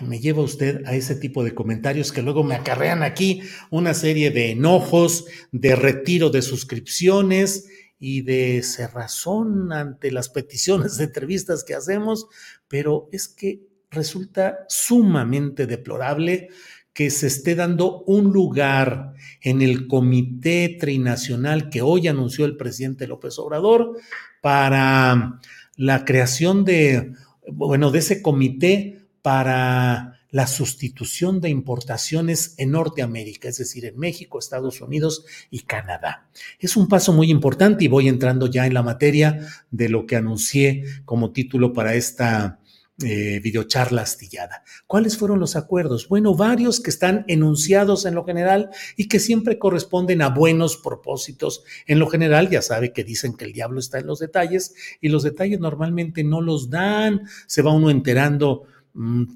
Me 0.00 0.18
lleva 0.18 0.42
usted 0.42 0.84
a 0.86 0.94
ese 0.94 1.14
tipo 1.14 1.44
de 1.44 1.54
comentarios 1.54 2.12
que 2.12 2.22
luego 2.22 2.42
me 2.42 2.54
acarrean 2.54 3.02
aquí 3.02 3.42
una 3.70 3.92
serie 3.92 4.30
de 4.30 4.52
enojos, 4.52 5.26
de 5.52 5.76
retiro 5.76 6.30
de 6.30 6.42
suscripciones 6.42 7.68
y 7.98 8.22
de 8.22 8.62
cerrazón 8.62 9.72
ante 9.72 10.10
las 10.10 10.28
peticiones 10.28 10.96
de 10.96 11.04
entrevistas 11.04 11.64
que 11.64 11.74
hacemos, 11.74 12.28
pero 12.68 13.08
es 13.12 13.28
que 13.28 13.60
resulta 13.90 14.60
sumamente 14.68 15.66
deplorable 15.66 16.48
que 16.92 17.10
se 17.10 17.26
esté 17.26 17.54
dando 17.54 18.02
un 18.02 18.32
lugar 18.32 19.14
en 19.40 19.62
el 19.62 19.86
comité 19.86 20.76
trinacional 20.80 21.70
que 21.70 21.82
hoy 21.82 22.08
anunció 22.08 22.44
el 22.44 22.56
presidente 22.56 23.06
López 23.06 23.38
Obrador 23.38 23.96
para 24.40 25.40
la 25.76 26.04
creación 26.04 26.64
de, 26.64 27.12
bueno, 27.46 27.90
de 27.90 28.00
ese 28.00 28.20
comité 28.20 28.97
para 29.22 30.18
la 30.30 30.46
sustitución 30.46 31.40
de 31.40 31.48
importaciones 31.48 32.54
en 32.58 32.72
Norteamérica, 32.72 33.48
es 33.48 33.58
decir, 33.58 33.86
en 33.86 33.98
México, 33.98 34.38
Estados 34.38 34.80
Unidos 34.80 35.24
y 35.50 35.60
Canadá. 35.60 36.28
Es 36.58 36.76
un 36.76 36.88
paso 36.88 37.12
muy 37.12 37.30
importante 37.30 37.84
y 37.84 37.88
voy 37.88 38.08
entrando 38.08 38.46
ya 38.46 38.66
en 38.66 38.74
la 38.74 38.82
materia 38.82 39.48
de 39.70 39.88
lo 39.88 40.06
que 40.06 40.16
anuncié 40.16 40.84
como 41.04 41.32
título 41.32 41.72
para 41.72 41.94
esta 41.94 42.60
eh, 43.00 43.38
videocharla 43.40 44.02
astillada. 44.02 44.64
¿Cuáles 44.88 45.16
fueron 45.16 45.38
los 45.38 45.54
acuerdos? 45.54 46.08
Bueno, 46.08 46.34
varios 46.34 46.80
que 46.80 46.90
están 46.90 47.24
enunciados 47.28 48.04
en 48.06 48.16
lo 48.16 48.24
general 48.24 48.70
y 48.96 49.06
que 49.06 49.20
siempre 49.20 49.56
corresponden 49.56 50.20
a 50.20 50.30
buenos 50.30 50.76
propósitos. 50.78 51.62
En 51.86 52.00
lo 52.00 52.08
general, 52.08 52.50
ya 52.50 52.60
sabe 52.60 52.92
que 52.92 53.04
dicen 53.04 53.34
que 53.34 53.44
el 53.44 53.52
diablo 53.52 53.78
está 53.78 54.00
en 54.00 54.08
los 54.08 54.18
detalles 54.18 54.74
y 55.00 55.10
los 55.10 55.22
detalles 55.22 55.60
normalmente 55.60 56.24
no 56.24 56.40
los 56.40 56.70
dan, 56.70 57.22
se 57.46 57.62
va 57.62 57.72
uno 57.72 57.88
enterando 57.88 58.64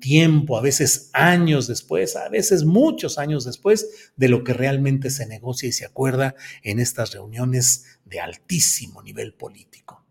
tiempo, 0.01 0.59
a 0.59 0.63
veces 0.63 1.11
años 1.13 1.67
después, 1.69 2.17
a 2.17 2.29
veces 2.29 2.65
muchos 2.65 3.19
años 3.19 3.45
después 3.45 4.13
de 4.17 4.29
lo 4.29 4.43
que 4.43 4.55
realmente 4.55 5.11
se 5.11 5.27
negocia 5.27 5.69
y 5.69 5.73
se 5.73 5.85
acuerda 5.85 6.35
en 6.63 6.81
estas 6.81 7.13
reuniones 7.13 7.99
de 8.05 8.21
altísimo 8.21 9.03
nivel 9.03 9.35
político. 9.35 10.05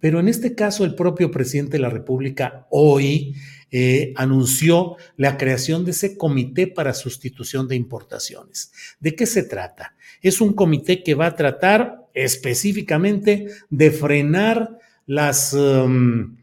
Pero 0.00 0.20
en 0.20 0.28
este 0.28 0.54
caso, 0.54 0.84
el 0.84 0.94
propio 0.94 1.30
presidente 1.30 1.72
de 1.72 1.82
la 1.82 1.90
República 1.90 2.66
hoy 2.70 3.34
eh, 3.70 4.12
anunció 4.16 4.96
la 5.16 5.36
creación 5.36 5.84
de 5.84 5.92
ese 5.92 6.16
comité 6.16 6.66
para 6.66 6.94
sustitución 6.94 7.66
de 7.66 7.76
importaciones. 7.76 8.72
¿De 9.00 9.14
qué 9.14 9.26
se 9.26 9.42
trata? 9.42 9.96
Es 10.22 10.40
un 10.40 10.52
comité 10.52 11.02
que 11.02 11.14
va 11.14 11.26
a 11.26 11.34
tratar 11.34 12.06
específicamente 12.14 13.46
de 13.70 13.90
frenar 13.90 14.78
las... 15.06 15.52
Um, 15.52 16.35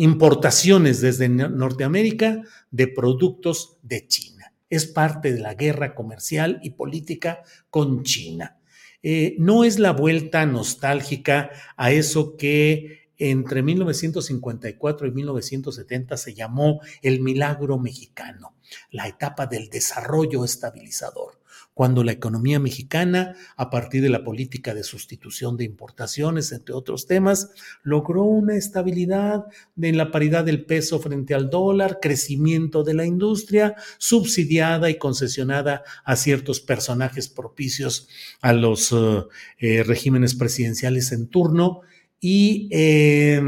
importaciones 0.00 1.02
desde 1.02 1.28
Norteamérica 1.28 2.40
de 2.70 2.88
productos 2.88 3.76
de 3.82 4.06
China. 4.06 4.54
Es 4.70 4.86
parte 4.86 5.30
de 5.30 5.40
la 5.40 5.52
guerra 5.52 5.94
comercial 5.94 6.58
y 6.62 6.70
política 6.70 7.42
con 7.68 8.02
China. 8.02 8.56
Eh, 9.02 9.36
no 9.38 9.62
es 9.62 9.78
la 9.78 9.92
vuelta 9.92 10.46
nostálgica 10.46 11.50
a 11.76 11.92
eso 11.92 12.38
que 12.38 13.10
entre 13.18 13.62
1954 13.62 15.06
y 15.06 15.10
1970 15.10 16.16
se 16.16 16.32
llamó 16.32 16.80
el 17.02 17.20
milagro 17.20 17.78
mexicano, 17.78 18.54
la 18.90 19.06
etapa 19.06 19.46
del 19.46 19.68
desarrollo 19.68 20.46
estabilizador 20.46 21.39
cuando 21.74 22.04
la 22.04 22.12
economía 22.12 22.58
mexicana, 22.58 23.36
a 23.56 23.70
partir 23.70 24.02
de 24.02 24.10
la 24.10 24.24
política 24.24 24.74
de 24.74 24.82
sustitución 24.82 25.56
de 25.56 25.64
importaciones, 25.64 26.52
entre 26.52 26.74
otros 26.74 27.06
temas, 27.06 27.50
logró 27.82 28.24
una 28.24 28.56
estabilidad 28.56 29.46
en 29.80 29.96
la 29.96 30.10
paridad 30.10 30.44
del 30.44 30.66
peso 30.66 31.00
frente 31.00 31.34
al 31.34 31.48
dólar, 31.48 31.98
crecimiento 32.02 32.82
de 32.82 32.94
la 32.94 33.06
industria, 33.06 33.76
subsidiada 33.98 34.90
y 34.90 34.98
concesionada 34.98 35.82
a 36.04 36.16
ciertos 36.16 36.60
personajes 36.60 37.28
propicios 37.28 38.08
a 38.42 38.52
los 38.52 38.92
eh, 38.92 39.24
eh, 39.58 39.82
regímenes 39.82 40.34
presidenciales 40.34 41.12
en 41.12 41.28
turno. 41.28 41.80
Y 42.20 42.68
eh, 42.72 43.40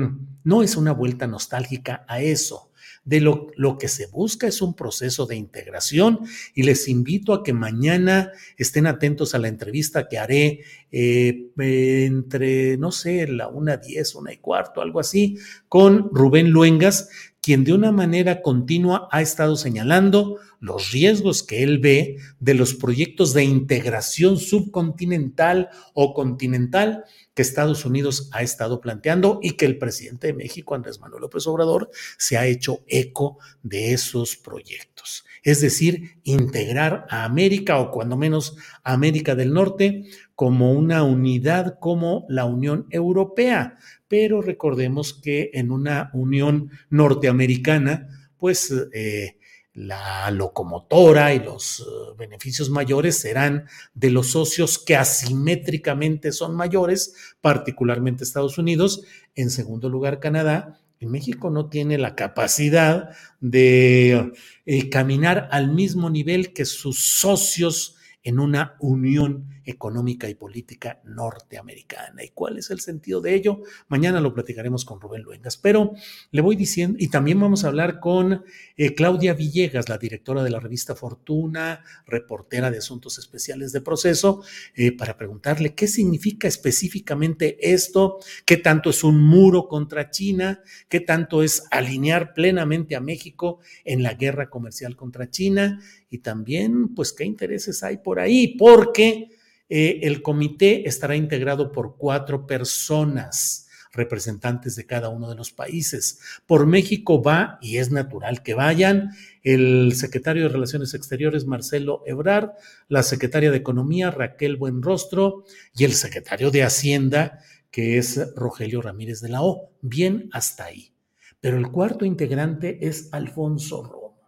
no 0.44 0.62
es 0.62 0.76
una 0.76 0.92
vuelta 0.92 1.26
nostálgica 1.26 2.04
a 2.08 2.22
eso 2.22 2.71
de 3.04 3.20
lo, 3.20 3.48
lo, 3.56 3.78
que 3.78 3.88
se 3.88 4.06
busca 4.06 4.46
es 4.46 4.62
un 4.62 4.74
proceso 4.74 5.26
de 5.26 5.34
integración 5.34 6.20
y 6.54 6.62
les 6.62 6.88
invito 6.88 7.34
a 7.34 7.42
que 7.42 7.52
mañana 7.52 8.30
estén 8.56 8.86
atentos 8.86 9.34
a 9.34 9.38
la 9.38 9.48
entrevista 9.48 10.08
que 10.08 10.18
haré 10.18 10.60
eh, 10.92 11.50
entre, 11.58 12.76
no 12.76 12.92
sé, 12.92 13.26
la 13.26 13.48
una 13.48 13.76
diez, 13.76 14.14
una 14.14 14.32
y 14.32 14.36
cuarto, 14.36 14.80
algo 14.80 15.00
así, 15.00 15.36
con 15.68 16.10
Rubén 16.12 16.50
Luengas, 16.50 17.08
quien 17.40 17.64
de 17.64 17.72
una 17.72 17.90
manera 17.90 18.40
continua 18.40 19.08
ha 19.10 19.20
estado 19.20 19.56
señalando 19.56 20.38
los 20.62 20.92
riesgos 20.92 21.42
que 21.42 21.64
él 21.64 21.80
ve 21.80 22.18
de 22.38 22.54
los 22.54 22.74
proyectos 22.74 23.34
de 23.34 23.42
integración 23.42 24.38
subcontinental 24.38 25.70
o 25.92 26.14
continental 26.14 27.04
que 27.34 27.42
Estados 27.42 27.84
Unidos 27.84 28.30
ha 28.32 28.42
estado 28.42 28.80
planteando 28.80 29.40
y 29.42 29.56
que 29.56 29.66
el 29.66 29.76
presidente 29.76 30.28
de 30.28 30.34
México, 30.34 30.76
Andrés 30.76 31.00
Manuel 31.00 31.22
López 31.22 31.48
Obrador, 31.48 31.90
se 32.16 32.36
ha 32.36 32.46
hecho 32.46 32.84
eco 32.86 33.38
de 33.64 33.92
esos 33.92 34.36
proyectos. 34.36 35.24
Es 35.42 35.60
decir, 35.60 36.20
integrar 36.22 37.06
a 37.10 37.24
América 37.24 37.80
o 37.80 37.90
cuando 37.90 38.16
menos 38.16 38.56
a 38.84 38.92
América 38.92 39.34
del 39.34 39.52
Norte 39.52 40.04
como 40.36 40.72
una 40.74 41.02
unidad 41.02 41.80
como 41.80 42.24
la 42.28 42.44
Unión 42.44 42.86
Europea, 42.90 43.78
pero 44.06 44.42
recordemos 44.42 45.12
que 45.12 45.50
en 45.54 45.72
una 45.72 46.10
unión 46.12 46.70
norteamericana, 46.88 48.30
pues 48.36 48.72
eh, 48.92 49.38
la 49.74 50.30
locomotora 50.30 51.34
y 51.34 51.40
los 51.40 51.80
eh, 51.80 51.84
beneficios 52.18 52.68
mayores 52.68 53.18
serán 53.18 53.66
de 53.94 54.10
los 54.10 54.28
socios 54.28 54.78
que 54.78 54.96
asimétricamente 54.96 56.32
son 56.32 56.54
mayores, 56.54 57.14
particularmente 57.40 58.24
Estados 58.24 58.58
Unidos, 58.58 59.02
en 59.34 59.50
segundo 59.50 59.88
lugar 59.88 60.20
Canadá, 60.20 60.78
y 60.98 61.06
México 61.06 61.50
no 61.50 61.68
tiene 61.68 61.98
la 61.98 62.14
capacidad 62.14 63.10
de 63.40 64.32
eh, 64.66 64.88
caminar 64.88 65.48
al 65.50 65.72
mismo 65.72 66.10
nivel 66.10 66.52
que 66.52 66.64
sus 66.64 67.18
socios 67.18 67.96
en 68.22 68.38
una 68.38 68.76
unión 68.78 69.48
económica 69.64 70.28
y 70.28 70.34
política 70.34 71.00
norteamericana. 71.04 72.24
¿Y 72.24 72.30
cuál 72.30 72.58
es 72.58 72.70
el 72.70 72.80
sentido 72.80 73.20
de 73.20 73.34
ello? 73.34 73.62
Mañana 73.88 74.20
lo 74.20 74.34
platicaremos 74.34 74.84
con 74.84 75.00
Rubén 75.00 75.22
Luengas, 75.22 75.56
pero 75.56 75.92
le 76.30 76.40
voy 76.40 76.56
diciendo, 76.56 76.96
y 76.98 77.08
también 77.08 77.40
vamos 77.40 77.64
a 77.64 77.68
hablar 77.68 78.00
con 78.00 78.44
eh, 78.76 78.94
Claudia 78.94 79.34
Villegas, 79.34 79.88
la 79.88 79.98
directora 79.98 80.42
de 80.42 80.50
la 80.50 80.60
revista 80.60 80.94
Fortuna, 80.94 81.84
reportera 82.06 82.70
de 82.70 82.78
Asuntos 82.78 83.18
Especiales 83.18 83.72
de 83.72 83.80
Proceso, 83.80 84.42
eh, 84.74 84.92
para 84.96 85.16
preguntarle 85.16 85.74
qué 85.74 85.86
significa 85.86 86.48
específicamente 86.48 87.72
esto, 87.72 88.18
qué 88.44 88.56
tanto 88.56 88.90
es 88.90 89.04
un 89.04 89.20
muro 89.20 89.68
contra 89.68 90.10
China, 90.10 90.62
qué 90.88 91.00
tanto 91.00 91.42
es 91.42 91.64
alinear 91.70 92.34
plenamente 92.34 92.96
a 92.96 93.00
México 93.00 93.60
en 93.84 94.02
la 94.02 94.14
guerra 94.14 94.50
comercial 94.50 94.96
contra 94.96 95.30
China 95.30 95.80
y 96.10 96.18
también, 96.18 96.94
pues, 96.94 97.12
qué 97.12 97.24
intereses 97.24 97.82
hay 97.82 97.98
por 97.98 98.20
ahí, 98.20 98.56
porque 98.58 99.30
eh, 99.74 100.06
el 100.06 100.20
comité 100.20 100.86
estará 100.86 101.16
integrado 101.16 101.72
por 101.72 101.96
cuatro 101.96 102.46
personas 102.46 103.70
representantes 103.90 104.76
de 104.76 104.84
cada 104.84 105.08
uno 105.08 105.30
de 105.30 105.34
los 105.34 105.50
países. 105.50 106.20
Por 106.44 106.66
México 106.66 107.22
va, 107.22 107.58
y 107.62 107.78
es 107.78 107.90
natural 107.90 108.42
que 108.42 108.52
vayan, 108.52 109.12
el 109.42 109.94
secretario 109.94 110.42
de 110.42 110.50
Relaciones 110.50 110.92
Exteriores, 110.92 111.46
Marcelo 111.46 112.02
Ebrard, 112.04 112.50
la 112.88 113.02
secretaria 113.02 113.50
de 113.50 113.56
Economía, 113.56 114.10
Raquel 114.10 114.56
Buenrostro, 114.56 115.44
y 115.74 115.84
el 115.84 115.94
secretario 115.94 116.50
de 116.50 116.64
Hacienda, 116.64 117.38
que 117.70 117.96
es 117.96 118.20
Rogelio 118.36 118.82
Ramírez 118.82 119.22
de 119.22 119.30
la 119.30 119.42
O. 119.42 119.70
Bien 119.80 120.28
hasta 120.32 120.64
ahí. 120.64 120.92
Pero 121.40 121.56
el 121.56 121.70
cuarto 121.70 122.04
integrante 122.04 122.86
es 122.86 123.08
Alfonso 123.10 123.82
Romo. 123.82 124.20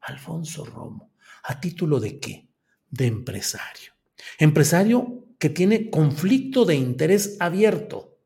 Alfonso 0.00 0.64
Romo. 0.64 1.12
¿A 1.44 1.60
título 1.60 2.00
de 2.00 2.18
qué? 2.18 2.48
De 2.88 3.04
empresario. 3.04 3.91
Empresario 4.38 5.26
que 5.38 5.50
tiene 5.50 5.90
conflicto 5.90 6.64
de 6.64 6.76
interés 6.76 7.36
abierto. 7.40 8.18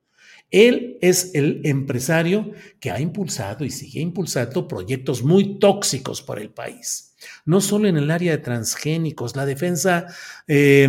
Él 0.51 0.99
es 1.01 1.35
el 1.35 1.61
empresario 1.65 2.53
que 2.79 2.91
ha 2.91 3.01
impulsado 3.01 3.65
y 3.65 3.71
sigue 3.71 4.01
impulsando 4.01 4.69
proyectos 4.69 5.23
muy 5.23 5.59
tóxicos 5.59 6.23
para 6.23 6.41
el 6.41 6.51
país. 6.51 7.17
No 7.45 7.61
solo 7.61 7.89
en 7.89 7.97
el 7.97 8.11
área 8.11 8.33
de 8.33 8.43
transgénicos, 8.43 9.35
la 9.35 9.47
defensa 9.47 10.07
eh, 10.47 10.89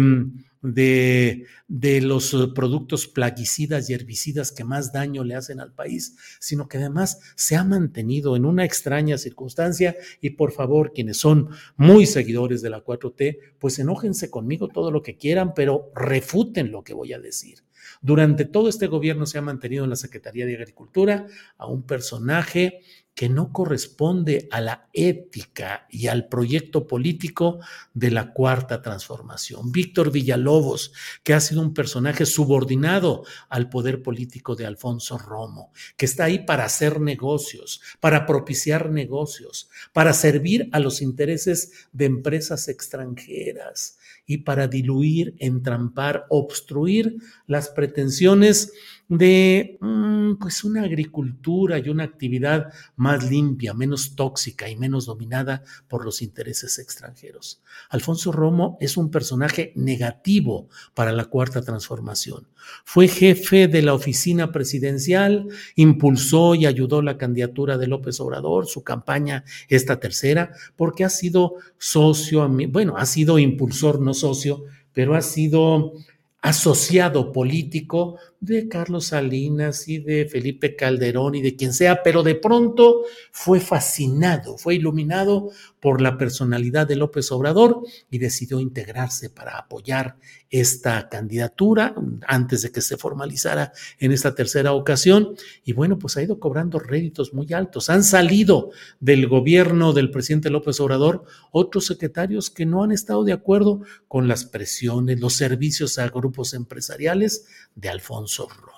de, 0.61 1.45
de, 1.67 2.01
los 2.01 2.35
productos 2.53 3.07
plaguicidas 3.07 3.89
y 3.89 3.93
herbicidas 3.93 4.51
que 4.51 4.63
más 4.63 4.91
daño 4.91 5.23
le 5.23 5.35
hacen 5.35 5.59
al 5.59 5.73
país, 5.73 6.15
sino 6.39 6.67
que 6.67 6.77
además 6.77 7.19
se 7.35 7.55
ha 7.55 7.63
mantenido 7.63 8.35
en 8.35 8.45
una 8.45 8.65
extraña 8.65 9.17
circunstancia 9.17 9.95
y 10.21 10.31
por 10.31 10.51
favor, 10.51 10.93
quienes 10.93 11.17
son 11.17 11.49
muy 11.75 12.05
seguidores 12.05 12.61
de 12.61 12.69
la 12.69 12.83
4T, 12.83 13.39
pues 13.59 13.79
enójense 13.79 14.29
conmigo 14.29 14.67
todo 14.67 14.91
lo 14.91 15.01
que 15.01 15.17
quieran, 15.17 15.53
pero 15.53 15.91
refuten 15.95 16.71
lo 16.71 16.83
que 16.83 16.93
voy 16.93 17.13
a 17.13 17.19
decir. 17.19 17.63
Durante 18.01 18.45
todo 18.45 18.69
este 18.69 18.87
gobierno 18.87 19.25
se 19.25 19.37
ha 19.37 19.41
mantenido 19.41 19.83
en 19.83 19.89
la 19.89 19.95
Secretaría 19.95 20.45
de 20.45 20.55
Agricultura 20.55 21.27
a 21.57 21.67
un 21.67 21.83
personaje 21.83 22.81
que 23.17 23.29
no 23.29 23.51
corresponde 23.51 24.47
a 24.51 24.61
la 24.61 24.89
ética 24.93 25.87
y 25.89 26.05
al 26.05 26.27
proyecto 26.27 26.85
político 26.85 27.57
de 27.95 28.11
la 28.11 28.31
cuarta 28.31 28.83
transformación. 28.83 29.71
Víctor 29.71 30.11
Villalobos, 30.11 30.93
que 31.23 31.33
ha 31.33 31.39
sido 31.39 31.63
un 31.63 31.73
personaje 31.73 32.27
subordinado 32.27 33.23
al 33.49 33.69
poder 33.69 34.03
político 34.03 34.55
de 34.55 34.67
Alfonso 34.67 35.17
Romo, 35.17 35.71
que 35.97 36.05
está 36.05 36.25
ahí 36.25 36.45
para 36.45 36.65
hacer 36.65 37.01
negocios, 37.01 37.81
para 37.99 38.27
propiciar 38.27 38.91
negocios, 38.91 39.67
para 39.93 40.13
servir 40.13 40.69
a 40.71 40.79
los 40.79 41.01
intereses 41.01 41.71
de 41.91 42.05
empresas 42.05 42.67
extranjeras 42.67 43.97
y 44.27 44.39
para 44.39 44.67
diluir, 44.67 45.33
entrampar, 45.39 46.27
obstruir 46.29 47.15
las 47.47 47.69
pretensiones 47.69 48.73
de 49.09 49.77
mm, 49.79 50.33
pues 50.35 50.63
una 50.63 50.83
agricultura 50.83 51.79
y 51.79 51.89
una 51.89 52.03
actividad 52.03 52.73
más 52.95 53.29
limpia, 53.29 53.73
menos 53.73 54.15
tóxica 54.15 54.69
y 54.69 54.75
menos 54.75 55.05
dominada 55.05 55.63
por 55.87 56.03
los 56.03 56.21
intereses 56.21 56.77
extranjeros. 56.79 57.61
Alfonso 57.89 58.31
Romo 58.31 58.77
es 58.81 58.97
un 58.97 59.09
personaje 59.09 59.71
negativo 59.75 60.67
para 60.93 61.11
la 61.11 61.25
cuarta 61.25 61.61
transformación. 61.61 62.47
Fue 62.83 63.07
jefe 63.07 63.67
de 63.67 63.81
la 63.81 63.93
oficina 63.93 64.51
presidencial, 64.51 65.47
impulsó 65.75 66.55
y 66.55 66.65
ayudó 66.65 67.01
la 67.01 67.17
candidatura 67.17 67.77
de 67.77 67.87
López 67.87 68.19
Obrador, 68.19 68.67
su 68.67 68.83
campaña 68.83 69.45
esta 69.69 69.99
tercera, 69.99 70.51
porque 70.75 71.05
ha 71.05 71.09
sido 71.09 71.55
socio, 71.77 72.49
bueno, 72.69 72.97
ha 72.97 73.05
sido 73.05 73.39
impulsor, 73.39 74.01
no 74.01 74.13
socio, 74.13 74.65
pero 74.93 75.15
ha 75.15 75.21
sido 75.21 75.93
asociado 76.41 77.31
político 77.31 78.17
de 78.39 78.67
Carlos 78.67 79.07
Salinas 79.07 79.87
y 79.87 79.99
de 79.99 80.27
Felipe 80.27 80.75
Calderón 80.75 81.35
y 81.35 81.41
de 81.41 81.55
quien 81.55 81.73
sea, 81.73 82.03
pero 82.03 82.21
de 82.21 82.35
pronto 82.35 83.03
fue 83.31 83.59
fascinado, 83.59 84.57
fue 84.57 84.75
iluminado 84.75 85.49
por 85.79 86.01
la 86.01 86.17
personalidad 86.17 86.87
de 86.87 86.95
López 86.95 87.31
Obrador 87.31 87.81
y 88.11 88.17
decidió 88.19 88.59
integrarse 88.59 89.29
para 89.29 89.57
apoyar 89.57 90.17
esta 90.49 91.09
candidatura 91.09 91.95
antes 92.27 92.61
de 92.61 92.71
que 92.71 92.81
se 92.81 92.97
formalizara 92.97 93.73
en 93.99 94.11
esta 94.11 94.33
tercera 94.35 94.73
ocasión. 94.73 95.35
Y 95.63 95.73
bueno, 95.73 95.97
pues 95.97 96.17
ha 96.17 96.23
ido 96.23 96.39
cobrando 96.39 96.79
réditos 96.79 97.33
muy 97.33 97.51
altos. 97.53 97.89
Han 97.89 98.03
salido 98.03 98.71
del 98.99 99.27
gobierno 99.27 99.93
del 99.93 100.11
presidente 100.11 100.49
López 100.49 100.79
Obrador 100.79 101.23
otros 101.51 101.85
secretarios 101.85 102.49
que 102.49 102.65
no 102.65 102.83
han 102.83 102.91
estado 102.91 103.23
de 103.23 103.33
acuerdo 103.33 103.81
con 104.07 104.27
las 104.27 104.45
presiones, 104.45 105.19
los 105.19 105.33
servicios 105.33 105.97
a 105.99 106.09
grupos 106.09 106.53
empresariales 106.53 107.45
de 107.75 107.89
Alfonso 107.89 108.26
Romo. 108.27 108.77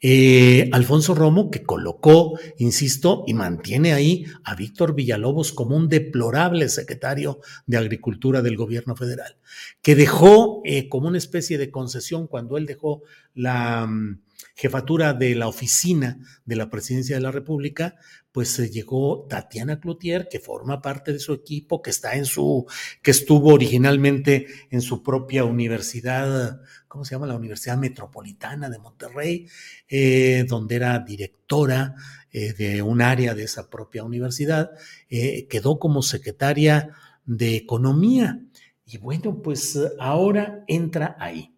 Eh, 0.00 0.70
Alfonso 0.72 1.12
Romo, 1.12 1.50
que 1.50 1.64
colocó, 1.64 2.38
insisto, 2.58 3.24
y 3.26 3.34
mantiene 3.34 3.92
ahí 3.92 4.26
a 4.44 4.54
Víctor 4.54 4.94
Villalobos 4.94 5.52
como 5.52 5.76
un 5.76 5.88
deplorable 5.88 6.68
secretario 6.68 7.40
de 7.66 7.78
Agricultura 7.78 8.40
del 8.40 8.56
gobierno 8.56 8.94
federal, 8.94 9.38
que 9.82 9.96
dejó 9.96 10.62
eh, 10.64 10.88
como 10.88 11.08
una 11.08 11.18
especie 11.18 11.58
de 11.58 11.72
concesión 11.72 12.28
cuando 12.28 12.56
él 12.56 12.66
dejó 12.66 13.02
la 13.34 13.86
mm, 13.88 14.20
jefatura 14.54 15.14
de 15.14 15.34
la 15.34 15.48
oficina 15.48 16.18
de 16.44 16.56
la 16.56 16.70
presidencia 16.70 17.16
de 17.16 17.22
la 17.22 17.32
República, 17.32 17.96
pues 18.30 18.50
se 18.50 18.70
llegó 18.70 19.26
Tatiana 19.28 19.80
Cloutier, 19.80 20.28
que 20.30 20.38
forma 20.38 20.80
parte 20.80 21.12
de 21.12 21.18
su 21.18 21.32
equipo, 21.32 21.82
que 21.82 21.90
está 21.90 22.14
en 22.14 22.24
su, 22.24 22.66
que 23.02 23.10
estuvo 23.10 23.52
originalmente 23.52 24.46
en 24.70 24.80
su 24.80 25.02
propia 25.02 25.44
universidad, 25.44 26.60
¿cómo 26.88 27.04
se 27.04 27.14
llama? 27.14 27.26
La 27.26 27.36
Universidad 27.36 27.76
Metropolitana 27.76 28.68
de 28.68 28.78
Monterrey, 28.78 29.46
eh, 29.88 30.44
donde 30.48 30.76
era 30.76 30.98
directora 30.98 31.94
eh, 32.32 32.52
de 32.54 32.82
un 32.82 33.02
área 33.02 33.34
de 33.34 33.44
esa 33.44 33.70
propia 33.70 34.02
universidad, 34.02 34.70
eh, 35.08 35.46
quedó 35.48 35.78
como 35.78 36.02
secretaria 36.02 36.90
de 37.24 37.56
Economía. 37.56 38.40
Y 38.86 38.98
bueno, 38.98 39.40
pues 39.42 39.78
ahora 40.00 40.64
entra 40.66 41.16
ahí. 41.20 41.54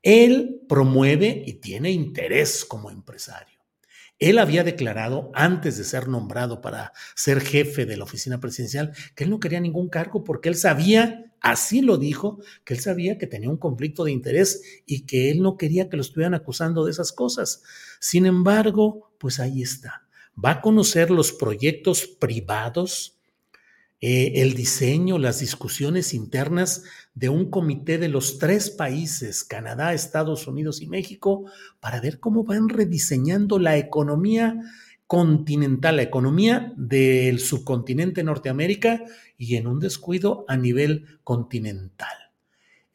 Él 0.00 0.62
promueve 0.68 1.42
y 1.44 1.54
tiene 1.54 1.90
interés 1.90 2.64
como 2.64 2.90
empresario 2.90 3.57
Él 4.18 4.38
había 4.38 4.64
declarado 4.64 5.30
antes 5.34 5.78
de 5.78 5.84
ser 5.84 6.08
nombrado 6.08 6.60
para 6.60 6.92
ser 7.14 7.40
jefe 7.40 7.86
de 7.86 7.96
la 7.96 8.04
oficina 8.04 8.40
presidencial 8.40 8.92
que 9.14 9.24
él 9.24 9.30
no 9.30 9.38
quería 9.38 9.60
ningún 9.60 9.88
cargo 9.88 10.24
porque 10.24 10.48
él 10.48 10.56
sabía, 10.56 11.32
así 11.40 11.82
lo 11.82 11.98
dijo, 11.98 12.40
que 12.64 12.74
él 12.74 12.80
sabía 12.80 13.18
que 13.18 13.28
tenía 13.28 13.50
un 13.50 13.58
conflicto 13.58 14.04
de 14.04 14.12
interés 14.12 14.82
y 14.86 15.06
que 15.06 15.30
él 15.30 15.42
no 15.42 15.56
quería 15.56 15.88
que 15.88 15.96
lo 15.96 16.02
estuvieran 16.02 16.34
acusando 16.34 16.84
de 16.84 16.90
esas 16.90 17.12
cosas. 17.12 17.62
Sin 18.00 18.26
embargo, 18.26 19.12
pues 19.18 19.38
ahí 19.38 19.62
está. 19.62 20.08
Va 20.42 20.52
a 20.52 20.60
conocer 20.60 21.10
los 21.10 21.32
proyectos 21.32 22.06
privados 22.06 23.17
eh, 24.00 24.42
el 24.42 24.54
diseño, 24.54 25.18
las 25.18 25.40
discusiones 25.40 26.14
internas 26.14 26.84
de 27.14 27.28
un 27.28 27.50
comité 27.50 27.98
de 27.98 28.08
los 28.08 28.38
tres 28.38 28.70
países, 28.70 29.42
Canadá, 29.42 29.92
Estados 29.92 30.46
Unidos 30.46 30.80
y 30.80 30.86
México, 30.86 31.46
para 31.80 32.00
ver 32.00 32.20
cómo 32.20 32.44
van 32.44 32.68
rediseñando 32.68 33.58
la 33.58 33.76
economía 33.76 34.60
continental, 35.08 35.96
la 35.96 36.02
economía 36.02 36.72
del 36.76 37.40
subcontinente 37.40 38.22
Norteamérica 38.22 39.02
y 39.36 39.56
en 39.56 39.66
un 39.66 39.80
descuido 39.80 40.44
a 40.46 40.56
nivel 40.56 41.18
continental. 41.24 42.14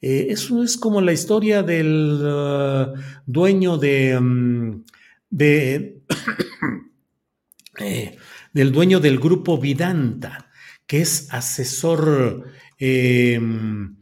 Eh, 0.00 0.28
eso 0.30 0.62
es 0.62 0.78
como 0.78 1.02
la 1.02 1.12
historia 1.12 1.62
del 1.62 2.20
uh, 2.22 2.98
dueño 3.26 3.76
de, 3.76 4.82
de 5.28 6.02
eh, 7.80 8.16
del 8.52 8.72
dueño 8.72 9.00
del 9.00 9.18
grupo 9.18 9.58
Vidanta 9.58 10.43
que 10.86 11.00
es 11.00 11.28
asesor 11.30 12.44
em, 12.78 13.96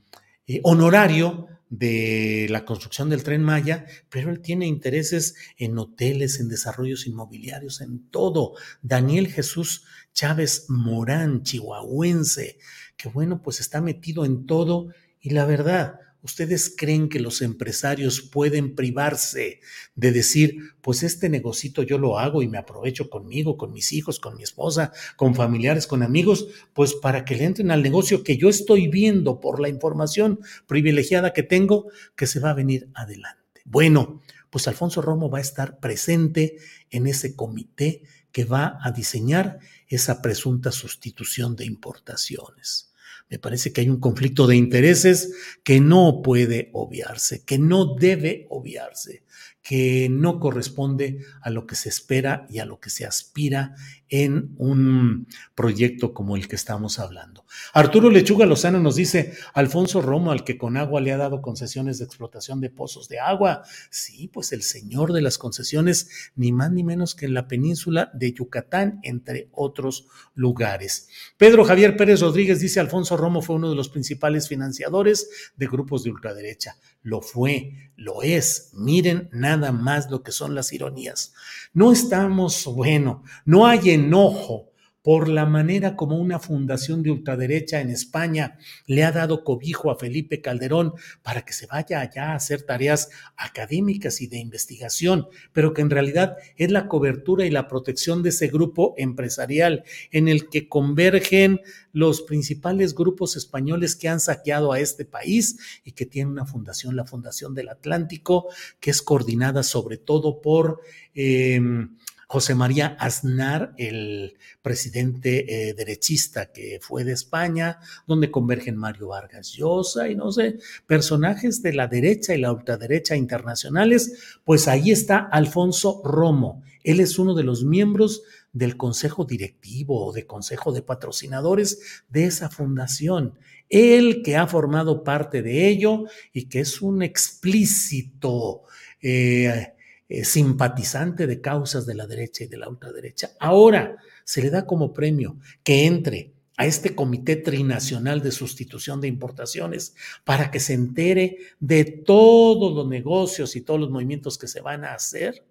eh, 0.46 0.60
honorario 0.64 1.48
de 1.72 2.48
la 2.50 2.66
construcción 2.66 3.08
del 3.08 3.22
tren 3.22 3.42
Maya, 3.42 3.86
pero 4.10 4.30
él 4.30 4.40
tiene 4.40 4.66
intereses 4.66 5.36
en 5.56 5.78
hoteles, 5.78 6.38
en 6.38 6.48
desarrollos 6.48 7.06
inmobiliarios, 7.06 7.80
en 7.80 8.10
todo. 8.10 8.52
Daniel 8.82 9.28
Jesús 9.28 9.84
Chávez 10.12 10.66
Morán, 10.68 11.44
chihuahuense, 11.44 12.58
que 12.98 13.08
bueno, 13.08 13.40
pues 13.42 13.60
está 13.60 13.80
metido 13.80 14.26
en 14.26 14.44
todo 14.44 14.88
y 15.18 15.30
la 15.30 15.46
verdad, 15.46 15.94
¿Ustedes 16.22 16.72
creen 16.76 17.08
que 17.08 17.18
los 17.18 17.42
empresarios 17.42 18.20
pueden 18.20 18.76
privarse 18.76 19.60
de 19.96 20.12
decir, 20.12 20.74
pues 20.80 21.02
este 21.02 21.28
negocito 21.28 21.82
yo 21.82 21.98
lo 21.98 22.20
hago 22.20 22.42
y 22.42 22.48
me 22.48 22.58
aprovecho 22.58 23.10
conmigo, 23.10 23.56
con 23.56 23.72
mis 23.72 23.92
hijos, 23.92 24.20
con 24.20 24.36
mi 24.36 24.44
esposa, 24.44 24.92
con 25.16 25.34
familiares, 25.34 25.88
con 25.88 26.04
amigos, 26.04 26.46
pues 26.74 26.94
para 26.94 27.24
que 27.24 27.34
le 27.34 27.44
entren 27.44 27.72
al 27.72 27.82
negocio 27.82 28.22
que 28.22 28.36
yo 28.36 28.48
estoy 28.48 28.86
viendo 28.86 29.40
por 29.40 29.58
la 29.58 29.68
información 29.68 30.38
privilegiada 30.68 31.32
que 31.32 31.42
tengo, 31.42 31.88
que 32.14 32.28
se 32.28 32.38
va 32.38 32.50
a 32.50 32.54
venir 32.54 32.88
adelante? 32.94 33.62
Bueno, 33.64 34.22
pues 34.48 34.68
Alfonso 34.68 35.02
Romo 35.02 35.28
va 35.28 35.38
a 35.38 35.42
estar 35.42 35.80
presente 35.80 36.56
en 36.90 37.08
ese 37.08 37.34
comité 37.34 38.02
que 38.30 38.44
va 38.44 38.78
a 38.80 38.92
diseñar 38.92 39.58
esa 39.88 40.22
presunta 40.22 40.70
sustitución 40.70 41.56
de 41.56 41.64
importaciones. 41.64 42.91
Me 43.32 43.38
parece 43.38 43.72
que 43.72 43.80
hay 43.80 43.88
un 43.88 43.98
conflicto 43.98 44.46
de 44.46 44.56
intereses 44.56 45.32
que 45.64 45.80
no 45.80 46.20
puede 46.22 46.68
obviarse, 46.74 47.42
que 47.46 47.58
no 47.58 47.94
debe 47.94 48.46
obviarse 48.50 49.22
que 49.62 50.08
no 50.10 50.40
corresponde 50.40 51.24
a 51.40 51.48
lo 51.48 51.66
que 51.66 51.76
se 51.76 51.88
espera 51.88 52.46
y 52.50 52.58
a 52.58 52.64
lo 52.66 52.80
que 52.80 52.90
se 52.90 53.06
aspira 53.06 53.74
en 54.12 54.54
un 54.58 55.26
proyecto 55.54 56.12
como 56.12 56.36
el 56.36 56.46
que 56.46 56.54
estamos 56.54 56.98
hablando. 56.98 57.46
Arturo 57.72 58.10
Lechuga 58.10 58.44
Lozano 58.44 58.78
nos 58.78 58.96
dice, 58.96 59.32
Alfonso 59.54 60.02
Romo, 60.02 60.32
al 60.32 60.44
que 60.44 60.58
con 60.58 60.76
agua 60.76 61.00
le 61.00 61.12
ha 61.12 61.16
dado 61.16 61.40
concesiones 61.40 61.98
de 61.98 62.04
explotación 62.04 62.60
de 62.60 62.68
pozos 62.68 63.08
de 63.08 63.20
agua. 63.20 63.62
Sí, 63.88 64.28
pues 64.28 64.52
el 64.52 64.62
señor 64.62 65.14
de 65.14 65.22
las 65.22 65.38
concesiones, 65.38 66.30
ni 66.36 66.52
más 66.52 66.70
ni 66.72 66.84
menos 66.84 67.14
que 67.14 67.24
en 67.24 67.32
la 67.32 67.48
península 67.48 68.10
de 68.12 68.34
Yucatán, 68.34 69.00
entre 69.02 69.48
otros 69.50 70.06
lugares. 70.34 71.08
Pedro 71.38 71.64
Javier 71.64 71.96
Pérez 71.96 72.20
Rodríguez 72.20 72.60
dice, 72.60 72.80
Alfonso 72.80 73.16
Romo 73.16 73.40
fue 73.40 73.56
uno 73.56 73.70
de 73.70 73.76
los 73.76 73.88
principales 73.88 74.46
financiadores 74.46 75.52
de 75.56 75.66
grupos 75.68 76.04
de 76.04 76.10
ultraderecha. 76.10 76.76
Lo 77.00 77.22
fue, 77.22 77.92
lo 77.96 78.22
es. 78.22 78.70
Miren 78.74 79.28
nada 79.32 79.72
más 79.72 80.10
lo 80.10 80.22
que 80.22 80.32
son 80.32 80.54
las 80.54 80.72
ironías. 80.72 81.32
No 81.72 81.90
estamos, 81.90 82.64
bueno, 82.66 83.24
no 83.44 83.66
hay 83.66 83.90
enojo 84.06 84.72
por 85.02 85.28
la 85.28 85.46
manera 85.46 85.96
como 85.96 86.16
una 86.16 86.38
fundación 86.38 87.02
de 87.02 87.10
ultraderecha 87.10 87.80
en 87.80 87.90
España 87.90 88.58
le 88.86 89.02
ha 89.02 89.10
dado 89.10 89.42
cobijo 89.42 89.90
a 89.90 89.98
Felipe 89.98 90.40
Calderón 90.40 90.94
para 91.22 91.44
que 91.44 91.52
se 91.52 91.66
vaya 91.66 92.00
allá 92.00 92.30
a 92.30 92.36
hacer 92.36 92.62
tareas 92.62 93.10
académicas 93.36 94.20
y 94.20 94.28
de 94.28 94.38
investigación, 94.38 95.26
pero 95.52 95.74
que 95.74 95.82
en 95.82 95.90
realidad 95.90 96.36
es 96.56 96.70
la 96.70 96.86
cobertura 96.86 97.44
y 97.44 97.50
la 97.50 97.66
protección 97.66 98.22
de 98.22 98.28
ese 98.28 98.46
grupo 98.46 98.94
empresarial 98.96 99.82
en 100.12 100.28
el 100.28 100.48
que 100.48 100.68
convergen 100.68 101.60
los 101.92 102.22
principales 102.22 102.94
grupos 102.94 103.36
españoles 103.36 103.96
que 103.96 104.08
han 104.08 104.20
saqueado 104.20 104.72
a 104.72 104.78
este 104.78 105.04
país 105.04 105.58
y 105.84 105.92
que 105.92 106.06
tienen 106.06 106.32
una 106.32 106.46
fundación, 106.46 106.96
la 106.96 107.04
Fundación 107.04 107.54
del 107.54 107.68
Atlántico, 107.68 108.48
que 108.78 108.90
es 108.90 109.02
coordinada 109.02 109.62
sobre 109.64 109.96
todo 109.98 110.40
por... 110.40 110.80
Em, 111.14 111.96
José 112.32 112.54
María 112.54 112.96
Aznar, 112.98 113.74
el 113.76 114.38
presidente 114.62 115.68
eh, 115.68 115.74
derechista 115.74 116.50
que 116.50 116.78
fue 116.80 117.04
de 117.04 117.12
España, 117.12 117.78
donde 118.06 118.30
convergen 118.30 118.74
Mario 118.74 119.08
Vargas 119.08 119.52
Llosa 119.52 120.08
y 120.08 120.14
no 120.16 120.32
sé, 120.32 120.56
personajes 120.86 121.60
de 121.60 121.74
la 121.74 121.88
derecha 121.88 122.34
y 122.34 122.40
la 122.40 122.50
ultraderecha 122.50 123.16
internacionales, 123.16 124.38
pues 124.44 124.66
ahí 124.66 124.90
está 124.90 125.18
Alfonso 125.18 126.00
Romo. 126.02 126.62
Él 126.84 127.00
es 127.00 127.18
uno 127.18 127.34
de 127.34 127.42
los 127.42 127.64
miembros 127.64 128.22
del 128.54 128.78
consejo 128.78 129.26
directivo 129.26 130.06
o 130.06 130.12
de 130.14 130.24
consejo 130.24 130.72
de 130.72 130.80
patrocinadores 130.80 132.02
de 132.08 132.24
esa 132.24 132.48
fundación. 132.48 133.38
Él 133.68 134.22
que 134.24 134.38
ha 134.38 134.46
formado 134.46 135.04
parte 135.04 135.42
de 135.42 135.68
ello 135.68 136.04
y 136.32 136.48
que 136.48 136.60
es 136.60 136.80
un 136.80 137.02
explícito 137.02 138.62
eh, 139.02 139.74
eh, 140.14 140.26
simpatizante 140.26 141.26
de 141.26 141.40
causas 141.40 141.86
de 141.86 141.94
la 141.94 142.06
derecha 142.06 142.44
y 142.44 142.46
de 142.46 142.58
la 142.58 142.68
ultraderecha. 142.68 143.30
Ahora 143.40 143.96
se 144.24 144.42
le 144.42 144.50
da 144.50 144.66
como 144.66 144.92
premio 144.92 145.38
que 145.62 145.86
entre 145.86 146.34
a 146.58 146.66
este 146.66 146.94
comité 146.94 147.36
trinacional 147.36 148.20
de 148.20 148.30
sustitución 148.30 149.00
de 149.00 149.08
importaciones 149.08 149.94
para 150.24 150.50
que 150.50 150.60
se 150.60 150.74
entere 150.74 151.38
de 151.60 151.84
todos 151.84 152.74
los 152.74 152.86
negocios 152.86 153.56
y 153.56 153.62
todos 153.62 153.80
los 153.80 153.90
movimientos 153.90 154.36
que 154.36 154.48
se 154.48 154.60
van 154.60 154.84
a 154.84 154.92
hacer. 154.92 155.46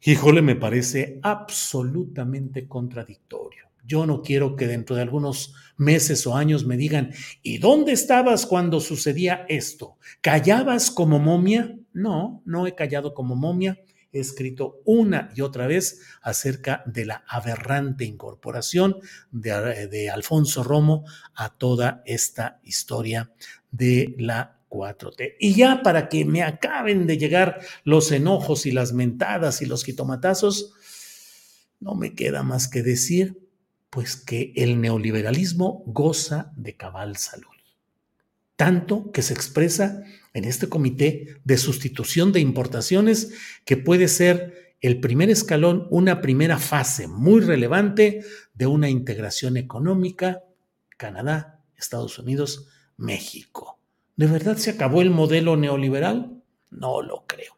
Híjole, 0.00 0.40
me 0.40 0.54
parece 0.54 1.18
absolutamente 1.20 2.68
contradictorio. 2.68 3.64
Yo 3.84 4.06
no 4.06 4.22
quiero 4.22 4.54
que 4.54 4.68
dentro 4.68 4.94
de 4.94 5.02
algunos 5.02 5.54
meses 5.76 6.24
o 6.28 6.36
años 6.36 6.64
me 6.64 6.76
digan, 6.76 7.10
¿y 7.42 7.58
dónde 7.58 7.92
estabas 7.92 8.46
cuando 8.46 8.78
sucedía 8.78 9.44
esto? 9.48 9.96
¿Callabas 10.20 10.92
como 10.92 11.18
momia? 11.18 11.74
No, 11.98 12.42
no 12.44 12.68
he 12.68 12.76
callado 12.76 13.12
como 13.12 13.34
momia. 13.34 13.80
He 14.12 14.20
escrito 14.20 14.80
una 14.84 15.30
y 15.34 15.40
otra 15.40 15.66
vez 15.66 16.00
acerca 16.22 16.84
de 16.86 17.04
la 17.04 17.24
aberrante 17.26 18.04
incorporación 18.04 18.98
de, 19.32 20.08
Alfonso 20.08 20.62
Romo 20.62 21.04
a 21.34 21.50
toda 21.58 22.02
esta 22.06 22.60
historia 22.62 23.32
de 23.72 24.14
la 24.16 24.60
4T. 24.70 25.34
Y 25.40 25.54
ya 25.54 25.82
para 25.82 26.08
que 26.08 26.24
me 26.24 26.44
acaben 26.44 27.08
de 27.08 27.18
llegar 27.18 27.60
los 27.82 28.12
enojos 28.12 28.64
y 28.64 28.70
las 28.70 28.92
mentadas 28.92 29.60
y 29.60 29.66
los 29.66 29.84
jitomatazos, 29.84 30.72
no 31.80 31.96
me 31.96 32.14
queda 32.14 32.44
más 32.44 32.68
que 32.68 32.82
decir 32.84 33.40
pues 33.90 34.14
que 34.14 34.52
el 34.54 34.80
neoliberalismo 34.80 35.82
goza 35.86 36.52
de 36.54 36.76
cabal 36.76 37.16
salud. 37.16 37.58
Tanto 38.54 39.10
que 39.10 39.22
se 39.22 39.34
expresa 39.34 40.02
en 40.34 40.44
este 40.44 40.68
comité 40.68 41.36
de 41.44 41.58
sustitución 41.58 42.32
de 42.32 42.40
importaciones 42.40 43.32
que 43.64 43.76
puede 43.76 44.08
ser 44.08 44.74
el 44.80 45.00
primer 45.00 45.30
escalón, 45.30 45.86
una 45.90 46.20
primera 46.20 46.58
fase 46.58 47.08
muy 47.08 47.40
relevante 47.40 48.22
de 48.54 48.66
una 48.66 48.88
integración 48.88 49.56
económica 49.56 50.44
Canadá, 50.96 51.64
Estados 51.76 52.18
Unidos, 52.18 52.68
México. 52.96 53.78
¿De 54.16 54.26
verdad 54.26 54.56
se 54.56 54.70
acabó 54.70 55.00
el 55.00 55.10
modelo 55.10 55.56
neoliberal? 55.56 56.42
No 56.70 57.02
lo 57.02 57.24
creo. 57.26 57.56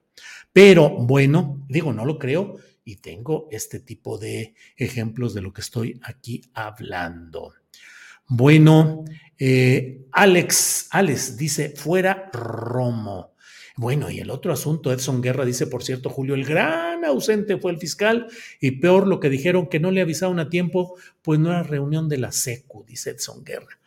Pero 0.52 0.90
bueno, 0.90 1.64
digo, 1.68 1.92
no 1.92 2.04
lo 2.04 2.18
creo 2.18 2.56
y 2.84 2.96
tengo 2.96 3.48
este 3.50 3.80
tipo 3.80 4.18
de 4.18 4.54
ejemplos 4.76 5.32
de 5.32 5.40
lo 5.40 5.52
que 5.52 5.62
estoy 5.62 5.98
aquí 6.02 6.42
hablando. 6.52 7.54
Bueno, 8.32 9.04
eh, 9.40 10.06
Alex, 10.12 10.86
Alex 10.92 11.36
dice, 11.36 11.70
fuera 11.70 12.30
Romo. 12.32 13.34
Bueno, 13.76 14.08
y 14.08 14.20
el 14.20 14.30
otro 14.30 14.52
asunto, 14.52 14.92
Edson 14.92 15.20
Guerra 15.20 15.44
dice, 15.44 15.66
por 15.66 15.82
cierto, 15.82 16.10
Julio, 16.10 16.36
el 16.36 16.44
gran 16.44 17.04
ausente 17.04 17.56
fue 17.56 17.72
el 17.72 17.78
fiscal 17.78 18.28
y 18.60 18.70
peor 18.72 19.08
lo 19.08 19.18
que 19.18 19.30
dijeron 19.30 19.68
que 19.68 19.80
no 19.80 19.90
le 19.90 20.00
avisaron 20.00 20.38
a 20.38 20.48
tiempo, 20.48 20.96
pues 21.22 21.40
no 21.40 21.50
era 21.50 21.64
reunión 21.64 22.08
de 22.08 22.18
la 22.18 22.30
SECU, 22.30 22.84
dice 22.84 23.10
Edson 23.10 23.42
Guerra. 23.42 23.80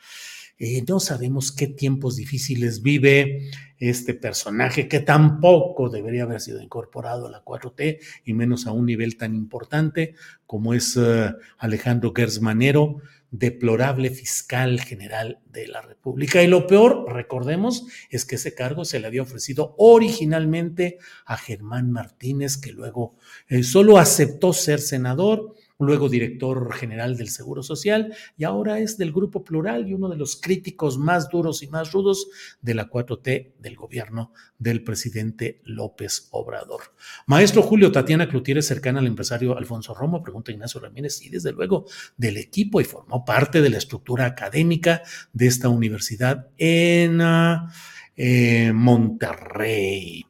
Eh, 0.60 0.84
no 0.90 1.00
sabemos 1.00 1.54
qué 1.54 1.68
tiempos 1.68 2.18
difíciles 2.18 2.82
vive 2.82 3.50
este 3.80 4.14
personaje 4.14 4.88
que 4.88 5.00
tampoco 5.00 5.90
debería 5.90 6.24
haber 6.24 6.42
sido 6.42 6.62
incorporado 6.62 7.28
a 7.28 7.32
la 7.32 7.44
4T 7.44 8.00
y 8.26 8.34
menos 8.34 8.68
a 8.68 8.72
un 8.72 8.86
nivel 8.86 9.18
tan 9.18 9.36
importante 9.36 10.16
como 10.46 10.74
es 10.74 10.96
uh, 10.96 11.34
Alejandro 11.58 12.14
Gersmanero, 12.16 13.02
deplorable 13.34 14.12
fiscal 14.12 14.80
general 14.80 15.40
de 15.46 15.68
la 15.68 15.82
República. 15.82 16.44
Y 16.44 16.48
lo 16.48 16.68
peor, 16.68 17.12
recordemos, 17.12 17.88
es 18.12 18.26
que 18.26 18.36
ese 18.36 18.54
cargo 18.54 18.86
se 18.86 19.00
le 19.00 19.08
había 19.08 19.24
ofrecido 19.24 19.74
originalmente 19.80 21.00
a 21.26 21.36
Germán 21.36 21.92
Martínez, 21.92 22.58
que 22.58 22.72
luego 22.72 23.16
eh, 23.48 23.64
solo 23.64 23.98
aceptó 23.98 24.54
ser 24.54 24.80
senador 24.80 25.56
luego 25.86 26.10
director 26.10 26.74
general 26.74 27.18
del 27.18 27.30
Seguro 27.30 27.64
Social 27.64 28.14
y 28.38 28.44
ahora 28.44 28.80
es 28.80 28.98
del 28.98 29.12
Grupo 29.12 29.44
Plural 29.44 29.88
y 29.88 29.94
uno 29.94 30.10
de 30.10 30.18
los 30.18 30.36
críticos 30.36 30.98
más 30.98 31.30
duros 31.30 31.64
y 31.64 31.68
más 31.68 31.92
rudos 31.92 32.28
de 32.62 32.74
la 32.74 32.90
4T 32.90 33.54
del 33.60 33.76
gobierno 33.76 34.34
del 34.58 34.84
presidente 34.84 35.62
López 35.64 36.28
Obrador. 36.32 36.82
Maestro 37.28 37.62
Julio 37.62 37.92
Tatiana 37.92 38.30
Cloutier 38.30 38.58
es 38.58 38.68
cercana 38.68 39.00
al 39.00 39.08
empresario 39.08 39.58
Alfonso 39.58 39.94
Romo, 39.94 40.24
pregunta 40.24 40.52
Ignacio 40.52 40.80
Ramírez, 40.80 41.22
y 41.22 41.30
desde 41.30 41.52
luego 41.52 41.86
del 42.18 42.38
equipo 42.38 42.82
y 42.82 42.86
formó 42.86 43.26
parte 43.26 43.62
de 43.62 43.70
la 43.70 43.78
estructura 43.78 44.26
académica 44.26 45.04
de 45.34 45.48
esta 45.48 45.70
universidad 45.70 46.48
en 46.58 47.22
uh, 47.22 48.74
Monterrey. 48.74 50.26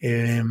Eh, 0.00 0.42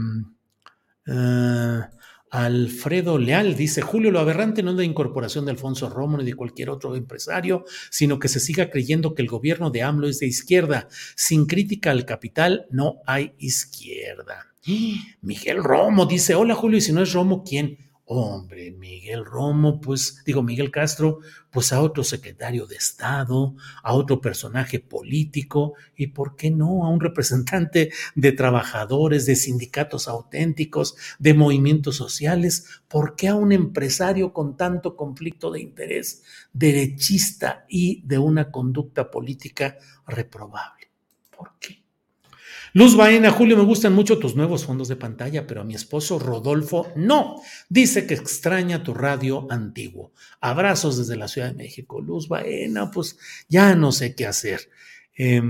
Alfredo 2.29 3.17
Leal 3.17 3.55
dice, 3.55 3.81
Julio, 3.81 4.11
lo 4.11 4.19
aberrante 4.19 4.63
no 4.63 4.71
es 4.71 4.77
la 4.77 4.83
incorporación 4.83 5.45
de 5.45 5.51
Alfonso 5.51 5.89
Romo 5.89 6.17
ni 6.17 6.25
de 6.25 6.33
cualquier 6.33 6.69
otro 6.69 6.95
empresario, 6.95 7.63
sino 7.89 8.19
que 8.19 8.27
se 8.27 8.39
siga 8.39 8.69
creyendo 8.69 9.13
que 9.13 9.21
el 9.21 9.27
gobierno 9.27 9.69
de 9.69 9.83
AMLO 9.83 10.07
es 10.07 10.19
de 10.19 10.27
izquierda. 10.27 10.87
Sin 11.15 11.45
crítica 11.45 11.91
al 11.91 12.05
capital 12.05 12.67
no 12.69 12.97
hay 13.05 13.33
izquierda. 13.37 14.53
Miguel 15.21 15.63
Romo 15.63 16.05
dice, 16.05 16.35
hola 16.35 16.55
Julio, 16.55 16.77
y 16.77 16.81
si 16.81 16.91
no 16.91 17.01
es 17.01 17.13
Romo, 17.13 17.43
¿quién? 17.43 17.86
Hombre, 18.09 18.71
Miguel 18.71 19.25
Romo, 19.25 19.81
pues 19.81 20.23
digo 20.25 20.41
Miguel 20.41 20.71
Castro, 20.71 21.19
pues 21.51 21.73
a 21.73 21.81
otro 21.81 22.05
secretario 22.05 22.65
de 22.65 22.77
Estado, 22.77 23.53
a 23.83 23.93
otro 23.93 24.21
personaje 24.21 24.79
político 24.79 25.73
y, 25.93 26.07
¿por 26.07 26.37
qué 26.37 26.49
no?, 26.49 26.85
a 26.85 26.89
un 26.89 27.01
representante 27.01 27.91
de 28.15 28.31
trabajadores, 28.31 29.25
de 29.25 29.35
sindicatos 29.35 30.07
auténticos, 30.07 30.95
de 31.19 31.33
movimientos 31.33 31.97
sociales. 31.97 32.81
¿Por 32.87 33.17
qué 33.17 33.27
a 33.27 33.35
un 33.35 33.51
empresario 33.51 34.31
con 34.31 34.55
tanto 34.55 34.95
conflicto 34.95 35.51
de 35.51 35.59
interés, 35.59 36.23
derechista 36.53 37.65
y 37.67 38.03
de 38.07 38.19
una 38.19 38.51
conducta 38.51 39.11
política 39.11 39.79
reprobable? 40.07 40.91
¿Por 41.35 41.59
qué? 41.59 41.86
Luz 42.73 42.95
Baena, 42.95 43.31
Julio, 43.31 43.57
me 43.57 43.63
gustan 43.63 43.93
mucho 43.93 44.19
tus 44.19 44.35
nuevos 44.35 44.65
fondos 44.65 44.87
de 44.87 44.95
pantalla, 44.95 45.47
pero 45.47 45.61
a 45.61 45.63
mi 45.63 45.73
esposo 45.75 46.19
Rodolfo 46.19 46.91
no. 46.95 47.41
Dice 47.69 48.05
que 48.05 48.13
extraña 48.13 48.83
tu 48.83 48.93
radio 48.93 49.47
antiguo. 49.49 50.11
Abrazos 50.41 50.97
desde 50.97 51.15
la 51.15 51.27
Ciudad 51.27 51.49
de 51.49 51.55
México. 51.55 52.01
Luz 52.01 52.27
Baena, 52.27 52.91
pues 52.91 53.17
ya 53.47 53.75
no 53.75 53.91
sé 53.91 54.15
qué 54.15 54.25
hacer. 54.25 54.69
Eh, 55.17 55.41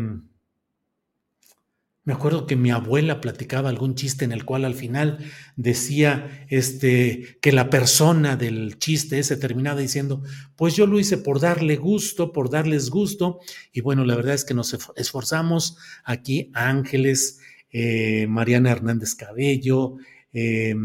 me 2.08 2.14
acuerdo 2.14 2.48
que 2.48 2.56
mi 2.56 2.72
abuela 2.72 3.20
platicaba 3.20 3.68
algún 3.68 3.96
chiste 3.96 4.24
en 4.24 4.32
el 4.32 4.46
cual 4.46 4.64
al 4.64 4.76
final 4.76 5.18
decía 5.58 6.46
este, 6.48 7.38
que 7.42 7.52
la 7.52 7.70
persona 7.70 8.38
del 8.38 8.80
chiste 8.80 9.20
ese 9.20 9.36
terminaba 9.36 9.82
diciendo, 9.82 10.24
pues 10.56 10.74
yo 10.74 10.88
lo 10.88 11.02
hice 11.02 11.18
por 11.18 11.42
darle 11.42 11.76
gusto, 11.76 12.32
por 12.32 12.50
darles 12.50 12.90
gusto. 12.92 13.42
Y 13.74 13.82
bueno, 13.82 14.06
la 14.06 14.16
verdad 14.16 14.36
es 14.36 14.46
que 14.46 14.54
nos 14.54 14.74
esforzamos 14.96 15.80
aquí, 16.06 16.50
Ángeles, 16.54 17.42
eh, 17.74 18.26
Mariana 18.30 18.72
Hernández 18.72 19.14
Cabello, 19.14 19.98
eh, 20.32 20.76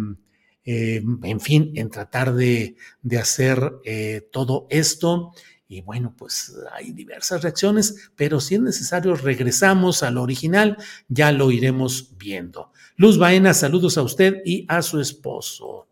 eh, 0.65 1.03
en 1.23 1.41
fin, 1.41 1.73
en 1.75 1.91
tratar 1.91 2.35
de, 2.35 2.77
de 3.03 3.19
hacer 3.19 3.59
eh, 3.85 4.29
todo 4.31 4.67
esto. 4.71 5.33
Y 5.73 5.81
bueno, 5.81 6.15
pues 6.15 6.55
hay 6.71 6.93
diversas 6.93 7.43
reacciones, 7.43 8.11
pero 8.15 8.41
si 8.41 8.57
es 8.57 8.61
necesario 8.61 9.15
regresamos 9.15 10.03
al 10.03 10.19
original, 10.19 10.77
ya 11.09 11.33
lo 11.33 11.51
iremos 11.51 12.13
viendo. 12.19 12.73
Luz 12.97 13.17
Baena, 13.17 13.55
saludos 13.55 13.97
a 13.97 14.03
usted 14.03 14.43
y 14.45 14.67
a 14.69 14.83
su 14.83 15.01
esposo. 15.01 15.89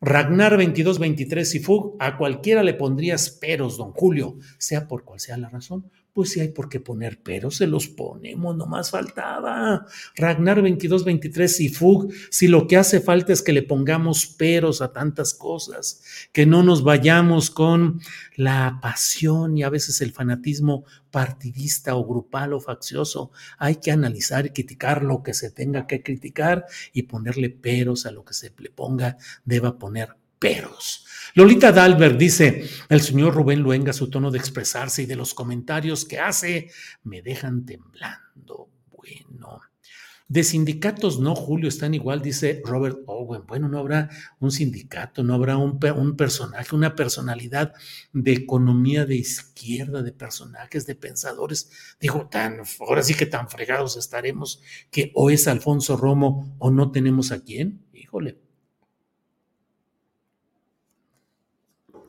Ragnar 0.00 0.52
2223 0.52 1.54
y 1.54 1.58
Fug, 1.58 1.96
a 1.98 2.16
cualquiera 2.16 2.62
le 2.62 2.72
pondrías 2.72 3.28
peros, 3.28 3.76
don 3.76 3.92
Julio, 3.92 4.38
sea 4.56 4.88
por 4.88 5.04
cual 5.04 5.20
sea 5.20 5.36
la 5.36 5.50
razón 5.50 5.90
pues 6.12 6.30
si 6.30 6.40
hay 6.40 6.48
por 6.48 6.68
qué 6.68 6.80
poner 6.80 7.20
pero, 7.22 7.50
se 7.50 7.66
los 7.66 7.88
ponemos, 7.88 8.56
no 8.56 8.66
más 8.66 8.90
faltaba. 8.90 9.86
Ragnar 10.16 10.56
2223 10.56 11.60
y 11.60 11.68
Fug, 11.68 12.12
si 12.30 12.48
lo 12.48 12.66
que 12.66 12.76
hace 12.76 13.00
falta 13.00 13.32
es 13.32 13.42
que 13.42 13.52
le 13.52 13.62
pongamos 13.62 14.26
peros 14.26 14.82
a 14.82 14.92
tantas 14.92 15.34
cosas, 15.34 16.02
que 16.32 16.46
no 16.46 16.62
nos 16.62 16.82
vayamos 16.82 17.50
con 17.50 18.00
la 18.36 18.78
pasión 18.82 19.56
y 19.56 19.62
a 19.62 19.70
veces 19.70 20.00
el 20.00 20.12
fanatismo 20.12 20.84
partidista 21.10 21.94
o 21.96 22.06
grupal 22.06 22.52
o 22.52 22.60
faccioso. 22.60 23.32
Hay 23.58 23.76
que 23.76 23.90
analizar 23.90 24.46
y 24.46 24.50
criticar 24.50 25.02
lo 25.02 25.22
que 25.22 25.34
se 25.34 25.50
tenga 25.50 25.86
que 25.86 26.02
criticar 26.02 26.66
y 26.92 27.02
ponerle 27.02 27.50
peros 27.50 28.06
a 28.06 28.10
lo 28.10 28.24
que 28.24 28.34
se 28.34 28.52
le 28.58 28.70
ponga, 28.70 29.16
deba 29.44 29.78
poner 29.78 30.19
peros. 30.40 31.06
Lolita 31.34 31.70
Dalbert 31.70 32.18
dice, 32.18 32.68
el 32.88 33.00
señor 33.00 33.34
Rubén 33.34 33.60
Luenga, 33.60 33.92
su 33.92 34.10
tono 34.10 34.32
de 34.32 34.38
expresarse 34.38 35.02
y 35.02 35.06
de 35.06 35.14
los 35.14 35.32
comentarios 35.32 36.04
que 36.04 36.18
hace, 36.18 36.72
me 37.04 37.22
dejan 37.22 37.64
temblando. 37.64 38.68
Bueno. 38.90 39.60
De 40.30 40.44
sindicatos 40.44 41.18
no, 41.18 41.34
Julio, 41.34 41.68
están 41.68 41.92
igual, 41.92 42.22
dice 42.22 42.62
Robert 42.64 42.98
Owen. 43.06 43.42
Bueno, 43.48 43.68
no 43.68 43.80
habrá 43.80 44.08
un 44.38 44.52
sindicato, 44.52 45.24
no 45.24 45.34
habrá 45.34 45.56
un, 45.56 45.80
un, 45.96 46.16
personaje, 46.16 46.76
una 46.76 46.94
personalidad 46.94 47.72
de 48.12 48.32
economía 48.32 49.04
de 49.06 49.16
izquierda, 49.16 50.04
de 50.04 50.12
personajes, 50.12 50.86
de 50.86 50.94
pensadores. 50.94 51.96
Digo, 52.00 52.28
tan, 52.30 52.60
ahora 52.78 53.02
sí 53.02 53.14
que 53.14 53.26
tan 53.26 53.48
fregados 53.48 53.96
estaremos 53.96 54.62
que 54.92 55.10
o 55.16 55.30
es 55.30 55.48
Alfonso 55.48 55.96
Romo 55.96 56.54
o 56.60 56.70
no 56.70 56.92
tenemos 56.92 57.32
a 57.32 57.42
quién. 57.42 57.84
Híjole. 57.92 58.38
Mm, 61.92 61.98
mm, 61.98 61.98
mm, 61.98 62.02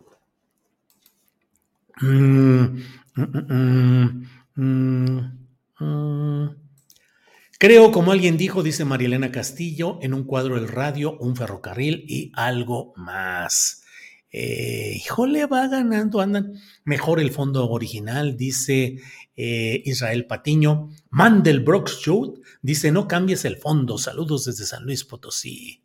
Creo, 7.60 7.92
como 7.92 8.12
alguien 8.12 8.38
dijo, 8.38 8.64
dice 8.64 8.86
Marielena 8.86 9.32
Castillo, 9.32 10.00
en 10.02 10.16
un 10.16 10.24
cuadro 10.24 10.56
del 10.56 10.68
radio, 10.68 11.16
un 11.20 11.36
ferrocarril 11.36 12.04
y 12.08 12.32
algo 12.34 12.94
más. 12.96 13.84
Eh, 14.32 14.94
híjole, 14.96 15.46
va 15.46 15.68
ganando, 15.68 16.22
andan 16.22 16.54
mejor 16.86 17.20
el 17.20 17.30
fondo 17.30 17.70
original, 17.70 18.36
dice 18.36 18.98
eh, 19.36 19.82
Israel 19.86 20.26
Patiño. 20.26 20.90
Mandelbrook 21.12 21.88
Shoot 21.90 22.40
dice, 22.64 22.92
no 22.92 23.08
cambies 23.08 23.46
el 23.46 23.58
fondo. 23.58 24.00
Saludos 24.00 24.46
desde 24.46 24.66
San 24.66 24.84
Luis 24.84 25.04
Potosí. 25.04 25.84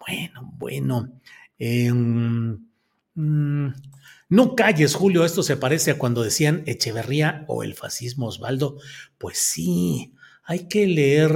Bueno, 0.00 0.52
bueno. 0.56 1.20
Eh, 1.58 1.92
no 4.34 4.56
calles, 4.56 4.96
Julio, 4.96 5.24
esto 5.24 5.44
se 5.44 5.56
parece 5.56 5.92
a 5.92 5.98
cuando 5.98 6.24
decían 6.24 6.64
Echeverría 6.66 7.44
o 7.46 7.62
el 7.62 7.74
fascismo 7.74 8.26
Osvaldo. 8.26 8.78
Pues 9.16 9.38
sí, 9.38 10.12
hay 10.42 10.66
que 10.66 10.88
leer. 10.88 11.32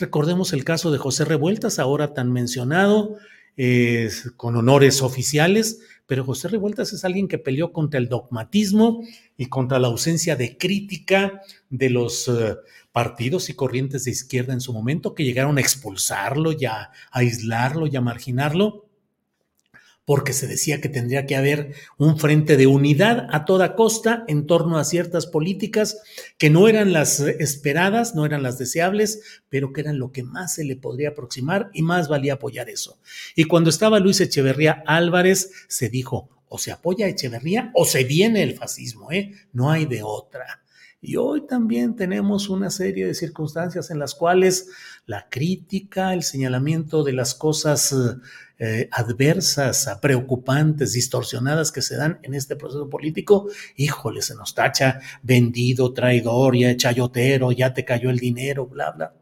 Recordemos 0.00 0.52
el 0.52 0.64
caso 0.64 0.90
de 0.90 0.98
José 0.98 1.24
Revueltas, 1.24 1.78
ahora 1.78 2.14
tan 2.14 2.32
mencionado, 2.32 3.16
eh, 3.56 4.10
con 4.36 4.56
honores 4.56 5.02
oficiales, 5.02 5.80
pero 6.06 6.24
José 6.24 6.48
Revueltas 6.48 6.92
es 6.92 7.04
alguien 7.04 7.28
que 7.28 7.38
peleó 7.38 7.72
contra 7.72 7.98
el 7.98 8.08
dogmatismo 8.08 9.04
y 9.36 9.46
contra 9.46 9.78
la 9.78 9.86
ausencia 9.86 10.34
de 10.34 10.58
crítica 10.58 11.42
de 11.70 11.90
los 11.90 12.26
uh, 12.26 12.56
partidos 12.90 13.50
y 13.50 13.54
corrientes 13.54 14.04
de 14.04 14.10
izquierda 14.10 14.52
en 14.52 14.60
su 14.60 14.72
momento, 14.72 15.14
que 15.14 15.24
llegaron 15.24 15.58
a 15.58 15.60
expulsarlo 15.60 16.50
a 16.68 16.90
aislarlo 17.12 17.86
y 17.86 17.94
a 17.94 18.00
marginarlo 18.00 18.85
porque 20.06 20.32
se 20.32 20.46
decía 20.46 20.80
que 20.80 20.88
tendría 20.88 21.26
que 21.26 21.34
haber 21.34 21.74
un 21.98 22.16
frente 22.16 22.56
de 22.56 22.68
unidad 22.68 23.26
a 23.30 23.44
toda 23.44 23.74
costa 23.74 24.24
en 24.28 24.46
torno 24.46 24.78
a 24.78 24.84
ciertas 24.84 25.26
políticas 25.26 26.00
que 26.38 26.48
no 26.48 26.68
eran 26.68 26.92
las 26.92 27.18
esperadas, 27.20 28.14
no 28.14 28.24
eran 28.24 28.44
las 28.44 28.56
deseables, 28.56 29.20
pero 29.48 29.72
que 29.72 29.80
eran 29.80 29.98
lo 29.98 30.12
que 30.12 30.22
más 30.22 30.54
se 30.54 30.64
le 30.64 30.76
podría 30.76 31.10
aproximar 31.10 31.70
y 31.74 31.82
más 31.82 32.08
valía 32.08 32.34
apoyar 32.34 32.70
eso. 32.70 33.00
Y 33.34 33.44
cuando 33.44 33.68
estaba 33.68 33.98
Luis 33.98 34.20
Echeverría 34.20 34.84
Álvarez, 34.86 35.50
se 35.66 35.88
dijo, 35.88 36.30
o 36.48 36.58
se 36.58 36.70
apoya 36.70 37.08
Echeverría 37.08 37.72
o 37.74 37.84
se 37.84 38.04
viene 38.04 38.44
el 38.44 38.54
fascismo, 38.54 39.10
¿eh? 39.10 39.32
No 39.52 39.72
hay 39.72 39.86
de 39.86 40.04
otra. 40.04 40.62
Y 41.06 41.14
hoy 41.14 41.46
también 41.46 41.94
tenemos 41.94 42.48
una 42.48 42.68
serie 42.68 43.06
de 43.06 43.14
circunstancias 43.14 43.92
en 43.92 44.00
las 44.00 44.16
cuales 44.16 44.70
la 45.06 45.28
crítica, 45.30 46.12
el 46.12 46.24
señalamiento 46.24 47.04
de 47.04 47.12
las 47.12 47.36
cosas 47.36 47.94
eh, 48.58 48.88
adversas, 48.90 49.88
preocupantes, 50.02 50.94
distorsionadas 50.94 51.70
que 51.70 51.80
se 51.80 51.94
dan 51.94 52.18
en 52.24 52.34
este 52.34 52.56
proceso 52.56 52.90
político, 52.90 53.48
híjole, 53.76 54.20
se 54.20 54.34
nos 54.34 54.56
tacha 54.56 54.98
vendido, 55.22 55.92
traidor, 55.92 56.56
ya 56.56 56.76
chayotero, 56.76 57.52
ya 57.52 57.72
te 57.72 57.84
cayó 57.84 58.10
el 58.10 58.18
dinero, 58.18 58.66
bla, 58.66 58.90
bla. 58.90 59.14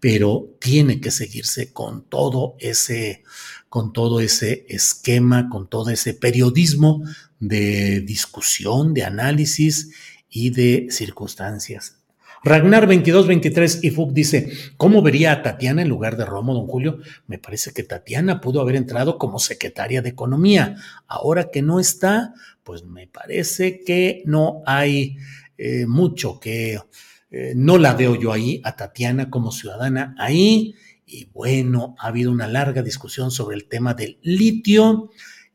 Pero 0.00 0.56
tiene 0.58 0.98
que 0.98 1.10
seguirse 1.10 1.74
con 1.74 2.04
todo 2.04 2.56
ese, 2.58 3.22
con 3.68 3.92
todo 3.92 4.20
ese 4.20 4.64
esquema, 4.70 5.50
con 5.50 5.68
todo 5.68 5.90
ese 5.90 6.14
periodismo 6.14 7.02
de 7.38 8.00
discusión, 8.00 8.94
de 8.94 9.04
análisis 9.04 9.90
y 10.30 10.50
de 10.50 10.88
circunstancias. 10.90 11.98
Ragnar 12.44 12.86
2223 12.86 13.82
y 13.82 13.90
Fug 13.90 14.12
dice, 14.12 14.52
¿cómo 14.76 15.02
vería 15.02 15.32
a 15.32 15.42
Tatiana 15.42 15.82
en 15.82 15.88
lugar 15.88 16.16
de 16.16 16.24
Romo, 16.24 16.54
don 16.54 16.66
Julio? 16.66 16.98
Me 17.26 17.38
parece 17.38 17.72
que 17.72 17.82
Tatiana 17.82 18.40
pudo 18.40 18.60
haber 18.60 18.76
entrado 18.76 19.18
como 19.18 19.38
secretaria 19.38 20.02
de 20.02 20.10
Economía. 20.10 20.76
Ahora 21.08 21.50
que 21.50 21.62
no 21.62 21.80
está, 21.80 22.34
pues 22.62 22.84
me 22.84 23.08
parece 23.08 23.82
que 23.82 24.22
no 24.24 24.62
hay 24.66 25.16
eh, 25.56 25.86
mucho 25.86 26.38
que... 26.38 26.78
Eh, 27.30 27.52
no 27.54 27.76
la 27.76 27.92
veo 27.92 28.14
yo 28.14 28.32
ahí, 28.32 28.62
a 28.64 28.74
Tatiana 28.74 29.28
como 29.28 29.52
ciudadana 29.52 30.14
ahí. 30.18 30.74
Y 31.04 31.26
bueno, 31.34 31.94
ha 31.98 32.08
habido 32.08 32.30
una 32.30 32.46
larga 32.46 32.82
discusión 32.82 33.30
sobre 33.30 33.56
el 33.56 33.68
tema 33.68 33.94
del 33.94 34.18
litio 34.22 35.10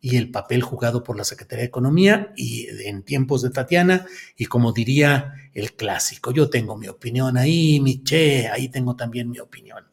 y 0.06 0.18
el 0.18 0.32
papel 0.32 0.62
jugado 0.62 1.02
por 1.02 1.16
la 1.16 1.24
Secretaría 1.24 1.62
de 1.62 1.68
Economía 1.68 2.34
y 2.36 2.68
en 2.86 3.04
tiempos 3.04 3.42
de 3.42 3.52
Tatiana 3.52 4.06
y 4.36 4.48
como 4.48 4.74
diría 4.74 5.34
el 5.54 5.78
clásico, 5.78 6.34
yo 6.34 6.50
tengo 6.50 6.78
mi 6.78 6.90
opinión 6.90 7.38
ahí, 7.38 7.80
mi 7.80 8.04
che, 8.04 8.50
ahí 8.50 8.68
tengo 8.68 8.98
también 8.98 9.30
mi 9.30 9.40
opinión. 9.40 9.86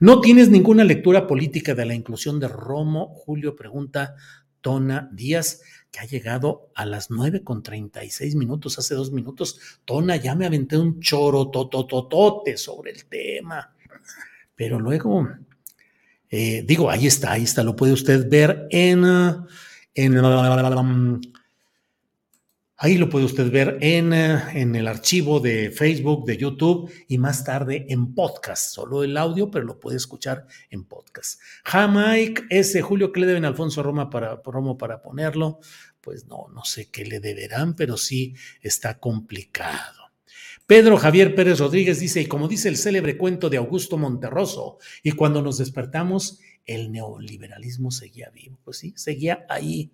¿No 0.00 0.22
tienes 0.22 0.48
ninguna 0.48 0.84
lectura 0.84 1.26
política 1.26 1.74
de 1.74 1.84
la 1.84 1.94
inclusión 1.94 2.40
de 2.40 2.48
Romo? 2.48 3.08
Julio 3.14 3.54
pregunta 3.54 4.14
Tona 4.62 5.10
Díaz, 5.12 5.60
que 5.90 6.00
ha 6.00 6.06
llegado 6.06 6.70
a 6.74 6.86
las 6.86 7.10
9 7.10 7.44
con 7.44 7.62
36 7.62 8.36
minutos, 8.36 8.78
hace 8.78 8.94
dos 8.94 9.12
minutos. 9.12 9.60
Tona, 9.84 10.16
ya 10.16 10.34
me 10.34 10.46
aventé 10.46 10.78
un 10.78 10.98
choro 11.00 11.50
totototote 11.50 12.56
sobre 12.56 12.92
el 12.92 13.04
tema. 13.04 13.74
Pero 14.56 14.80
luego 14.80 15.28
eh, 16.30 16.62
digo, 16.66 16.90
ahí 16.90 17.06
está, 17.06 17.32
ahí 17.32 17.44
está, 17.44 17.62
lo 17.62 17.76
puede 17.76 17.92
usted 17.92 18.28
ver 18.28 18.66
en, 18.70 19.04
en 19.94 20.14
ahí 22.78 22.96
lo 22.96 23.08
puede 23.08 23.24
usted 23.24 23.50
ver 23.50 23.78
en, 23.80 24.12
en, 24.12 24.76
el 24.76 24.86
archivo 24.86 25.40
de 25.40 25.70
Facebook, 25.70 26.24
de 26.26 26.36
YouTube 26.36 26.90
y 27.08 27.18
más 27.18 27.44
tarde 27.44 27.86
en 27.88 28.14
podcast, 28.14 28.72
solo 28.72 29.02
el 29.02 29.16
audio, 29.16 29.50
pero 29.50 29.64
lo 29.64 29.80
puede 29.80 29.96
escuchar 29.96 30.46
en 30.70 30.84
podcast. 30.84 31.40
Jamaic, 31.64 32.46
ese 32.50 32.80
Julio, 32.80 33.12
¿qué 33.12 33.20
le 33.20 33.26
deben 33.26 33.44
a 33.44 33.48
Alfonso 33.48 33.82
Roma 33.82 34.08
para, 34.08 34.40
Romo 34.44 34.78
para 34.78 35.02
ponerlo? 35.02 35.58
Pues 36.00 36.26
no, 36.26 36.46
no 36.54 36.64
sé 36.64 36.88
qué 36.90 37.04
le 37.04 37.20
deberán, 37.20 37.74
pero 37.74 37.96
sí 37.96 38.34
está 38.62 38.98
complicado. 38.98 40.07
Pedro 40.68 40.98
Javier 40.98 41.34
Pérez 41.34 41.60
Rodríguez 41.60 41.98
dice, 41.98 42.20
y 42.20 42.26
como 42.26 42.46
dice 42.46 42.68
el 42.68 42.76
célebre 42.76 43.16
cuento 43.16 43.48
de 43.48 43.56
Augusto 43.56 43.96
Monterroso, 43.96 44.76
y 45.02 45.12
cuando 45.12 45.40
nos 45.40 45.56
despertamos, 45.56 46.40
el 46.66 46.92
neoliberalismo 46.92 47.90
seguía 47.90 48.28
vivo. 48.28 48.58
Pues 48.64 48.76
sí, 48.76 48.92
seguía 48.94 49.46
ahí. 49.48 49.90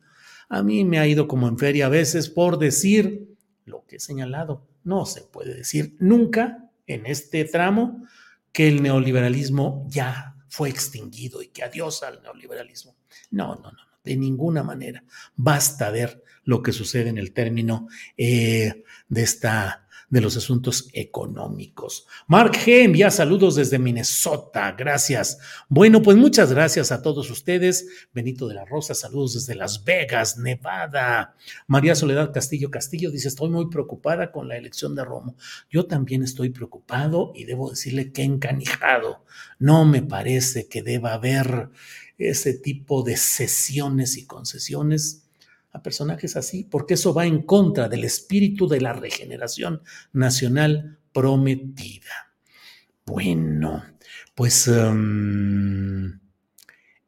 A 0.49 0.65
mí 0.65 0.85
me 0.85 0.99
ha 0.99 1.07
ido 1.07 1.29
como 1.29 1.47
en 1.47 1.59
feria 1.59 1.87
a 1.87 1.91
veces 1.91 2.29
por 2.29 2.59
decir 2.59 3.37
lo 3.67 3.87
que 3.87 3.97
he 3.97 4.01
señalado. 4.01 4.67
No 4.83 5.07
se 5.07 5.21
puede 5.21 5.55
decir 5.55 5.95
nunca 6.01 6.69
en 6.89 7.07
este 7.07 7.45
tramo 7.45 8.05
que 8.53 8.67
el 8.67 8.83
neoliberalismo 8.83 9.87
ya 9.89 10.35
fue 10.49 10.71
extinguido 10.71 11.41
y 11.41 11.51
que 11.51 11.63
adiós 11.63 12.03
al 12.03 12.21
neoliberalismo. 12.21 12.97
No, 13.31 13.55
no, 13.55 13.71
no, 13.71 13.79
de 14.03 14.17
ninguna 14.17 14.65
manera. 14.65 15.05
Basta 15.37 15.91
ver 15.91 16.25
lo 16.43 16.65
que 16.65 16.73
sucede 16.73 17.11
en 17.11 17.19
el 17.19 17.33
término 17.33 17.87
eh, 18.17 18.83
de 19.09 19.23
esta 19.23 19.84
de 20.11 20.21
los 20.21 20.37
asuntos 20.37 20.89
económicos. 20.93 22.07
Mark 22.27 22.53
G. 22.53 22.85
envía 22.85 23.11
saludos 23.11 23.57
desde 23.57 23.79
Minnesota. 23.79 24.73
Gracias. 24.79 25.39
Bueno, 25.69 26.03
pues 26.03 26.17
muchas 26.17 26.53
gracias 26.53 26.93
a 26.93 27.03
todos 27.03 27.31
ustedes. 27.31 27.87
Benito 28.13 28.47
de 28.49 28.55
la 28.55 28.65
Rosa, 28.65 28.95
saludos 28.95 29.35
desde 29.35 29.55
Las 29.55 29.85
Vegas, 29.85 30.39
Nevada. 30.39 31.35
María 31.67 31.95
Soledad 31.95 32.33
Castillo 32.33 32.71
Castillo 32.71 33.11
dice, 33.11 33.29
estoy 33.29 33.51
muy 33.51 33.69
preocupada 33.69 34.31
con 34.31 34.49
la 34.49 34.57
elección 34.57 34.95
de 34.95 35.05
Romo. 35.05 35.37
Yo 35.71 35.87
también 35.87 36.23
estoy 36.23 36.51
preocupado 36.51 37.33
y 37.35 37.45
debo 37.45 37.71
decirle 37.71 38.13
que 38.13 38.23
encanijado. 38.23 39.25
No 39.59 39.85
me 39.85 40.03
parece 40.03 40.69
que 40.69 40.83
deba 40.83 41.15
haber 41.15 41.71
ese 42.19 42.55
tipo 42.55 43.03
de 43.03 43.17
sesiones 43.17 44.17
y 44.17 44.27
concesiones 44.27 45.24
a 45.75 45.83
personajes 45.83 46.37
así, 46.37 46.65
porque 46.65 46.95
eso 46.95 47.13
va 47.13 47.27
en 47.27 47.43
contra 47.43 47.89
del 47.89 48.05
espíritu 48.05 48.69
de 48.69 48.81
la 48.81 48.93
regeneración 48.93 49.83
nacional 50.13 51.01
prometida. 51.13 52.33
Bueno, 53.05 53.83
pues 54.37 54.69
em, 54.69 56.07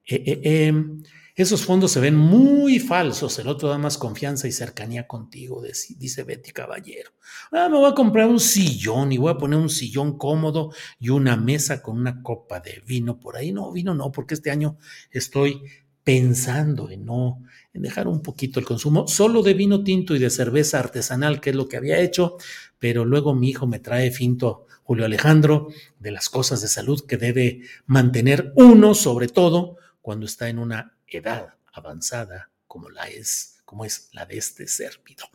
eh, 0.04 0.22
eh, 0.26 0.66
em, 0.66 1.02
esos 1.36 1.64
fondos 1.64 1.92
se 1.92 2.00
ven 2.00 2.16
muy 2.16 2.80
falsos. 2.80 3.38
El 3.38 3.46
otro 3.46 3.68
da 3.68 3.78
más 3.78 3.98
confianza 3.98 4.48
y 4.48 4.52
cercanía 4.52 5.06
contigo, 5.06 5.62
dice 5.62 6.24
Betty 6.24 6.50
Caballero. 6.50 7.10
Ah, 7.52 7.68
me 7.68 7.76
voy 7.76 7.90
a 7.90 7.94
comprar 7.94 8.26
un 8.28 8.40
sillón 8.40 9.12
y 9.12 9.18
voy 9.18 9.30
a 9.30 9.38
poner 9.38 9.60
un 9.60 9.70
sillón 9.70 10.18
cómodo 10.18 10.72
y 10.98 11.10
una 11.10 11.36
mesa 11.36 11.82
con 11.82 11.98
una 11.98 12.20
copa 12.20 12.58
de 12.58 12.82
vino 12.84 13.20
por 13.20 13.36
ahí. 13.36 13.52
No, 13.52 13.70
vino 13.70 13.94
no, 13.94 14.10
porque 14.10 14.34
este 14.34 14.50
año 14.50 14.76
estoy 15.10 15.62
pensando 16.06 16.88
en 16.88 17.04
no 17.04 17.42
en 17.74 17.82
dejar 17.82 18.06
un 18.06 18.22
poquito 18.22 18.60
el 18.60 18.64
consumo 18.64 19.08
solo 19.08 19.42
de 19.42 19.54
vino 19.54 19.82
tinto 19.82 20.14
y 20.14 20.20
de 20.20 20.30
cerveza 20.30 20.78
artesanal, 20.78 21.40
que 21.40 21.50
es 21.50 21.56
lo 21.56 21.66
que 21.66 21.76
había 21.76 21.98
hecho, 21.98 22.36
pero 22.78 23.04
luego 23.04 23.34
mi 23.34 23.48
hijo 23.50 23.66
me 23.66 23.80
trae 23.80 24.12
finto 24.12 24.68
Julio 24.84 25.04
Alejandro 25.04 25.66
de 25.98 26.12
las 26.12 26.28
cosas 26.28 26.62
de 26.62 26.68
salud 26.68 27.04
que 27.08 27.16
debe 27.16 27.62
mantener 27.86 28.52
uno, 28.54 28.94
sobre 28.94 29.26
todo 29.26 29.78
cuando 30.00 30.26
está 30.26 30.48
en 30.48 30.60
una 30.60 30.96
edad 31.08 31.54
avanzada 31.72 32.52
como 32.68 32.88
la 32.88 33.08
es, 33.08 33.55
como 33.66 33.84
es 33.84 34.08
la 34.12 34.24
de 34.24 34.38
este 34.38 34.66
servidor. 34.66 35.28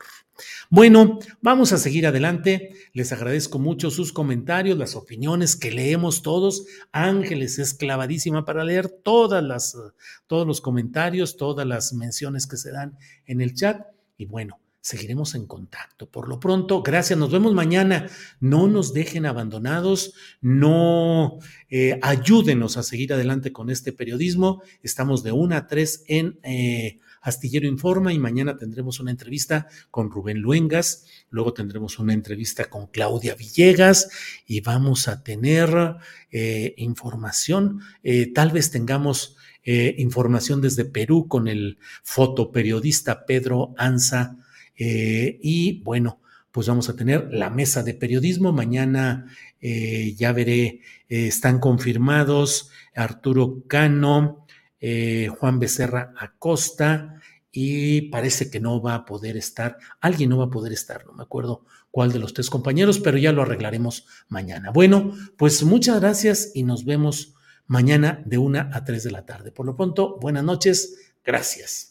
Bueno, 0.70 1.20
vamos 1.42 1.74
a 1.74 1.78
seguir 1.78 2.08
adelante. 2.08 2.74
Les 2.94 3.12
agradezco 3.12 3.60
mucho 3.60 3.92
sus 3.92 4.12
comentarios, 4.12 4.78
las 4.78 4.96
opiniones 4.96 5.56
que 5.56 5.70
leemos 5.70 6.24
todos. 6.24 6.66
Ángeles 6.92 7.60
es 7.60 7.76
clavadísima 7.76 8.46
para 8.46 8.64
leer 8.64 8.90
todas 8.90 9.44
las, 9.44 9.78
todos 10.26 10.48
los 10.48 10.62
comentarios, 10.62 11.38
todas 11.38 11.68
las 11.68 11.94
menciones 11.94 12.48
que 12.48 12.58
se 12.58 12.72
dan 12.72 12.98
en 13.28 13.42
el 13.42 13.54
chat. 13.54 13.86
Y 14.18 14.26
bueno, 14.26 14.60
seguiremos 14.80 15.36
en 15.36 15.46
contacto. 15.46 16.10
Por 16.10 16.28
lo 16.28 16.40
pronto, 16.40 16.82
gracias, 16.82 17.20
nos 17.20 17.32
vemos 17.32 17.54
mañana. 17.54 18.10
No 18.40 18.68
nos 18.68 18.94
dejen 18.94 19.26
abandonados, 19.26 20.14
no 20.42 21.38
eh, 21.70 22.00
ayúdenos 22.02 22.78
a 22.78 22.84
seguir 22.84 23.14
adelante 23.14 23.52
con 23.52 23.70
este 23.70 23.94
periodismo. 23.94 24.64
Estamos 24.82 25.22
de 25.22 25.34
una 25.34 25.58
a 25.58 25.68
tres 25.68 26.04
en 26.08 26.40
eh, 26.44 27.00
Astillero 27.22 27.68
Informa 27.68 28.12
y 28.12 28.20
mañana 28.20 28.58
tendremos 28.58 29.00
una 29.00 29.12
entrevista 29.12 29.68
con 29.92 30.10
Rubén 30.10 30.40
Luengas, 30.40 31.06
luego 31.30 31.54
tendremos 31.54 32.00
una 32.00 32.14
entrevista 32.14 32.66
con 32.70 32.88
Claudia 32.88 33.36
Villegas 33.36 34.10
y 34.48 34.62
vamos 34.62 35.08
a 35.08 35.24
tener 35.24 35.98
eh, 36.32 36.74
información, 36.78 37.82
eh, 38.04 38.32
tal 38.34 38.52
vez 38.52 38.72
tengamos 38.72 39.36
eh, 39.64 39.94
información 40.00 40.62
desde 40.62 40.84
Perú 40.86 41.28
con 41.28 41.48
el 41.48 41.78
fotoperiodista 42.02 43.26
Pedro 43.26 43.76
Anza 43.78 44.38
y 44.84 45.84
bueno, 45.84 46.22
pues 46.52 46.68
vamos 46.68 46.90
a 46.90 46.96
tener 46.96 47.32
la 47.32 47.52
mesa 47.52 47.84
de 47.84 47.94
periodismo. 47.94 48.52
Mañana 48.52 49.28
ya 49.62 50.34
veré, 50.34 50.82
están 51.08 51.60
confirmados 51.60 52.72
Arturo 52.96 53.62
Cano, 53.68 54.48
eh, 54.82 55.30
Juan 55.40 55.60
Becerra 55.60 56.14
Acosta, 56.20 57.22
y 57.52 58.04
parece 58.04 58.50
que 58.50 58.60
no 58.60 58.82
va 58.82 58.96
a 58.96 59.06
poder 59.06 59.36
estar, 59.36 59.78
alguien 60.00 60.30
no 60.30 60.38
va 60.38 60.46
a 60.46 60.50
poder 60.50 60.72
estar, 60.72 61.06
no 61.06 61.14
me 61.14 61.24
acuerdo 61.24 61.66
cuál 61.92 62.12
de 62.12 62.20
los 62.20 62.34
tres 62.34 62.50
compañeros, 62.50 63.00
pero 63.00 63.18
ya 63.18 63.34
lo 63.34 63.42
arreglaremos 63.42 64.08
mañana. 64.30 64.72
Bueno, 64.72 65.14
pues 65.38 65.64
muchas 65.64 66.00
gracias 66.00 66.52
y 66.56 66.64
nos 66.64 66.86
vemos 66.86 67.36
mañana 67.68 68.24
de 68.26 68.38
una 68.38 68.70
a 68.74 68.86
tres 68.86 69.04
de 69.04 69.12
la 69.12 69.26
tarde. 69.26 69.52
Por 69.52 69.66
lo 69.66 69.76
pronto, 69.76 70.18
buenas 70.20 70.44
noches, 70.44 71.14
gracias. 71.24 71.91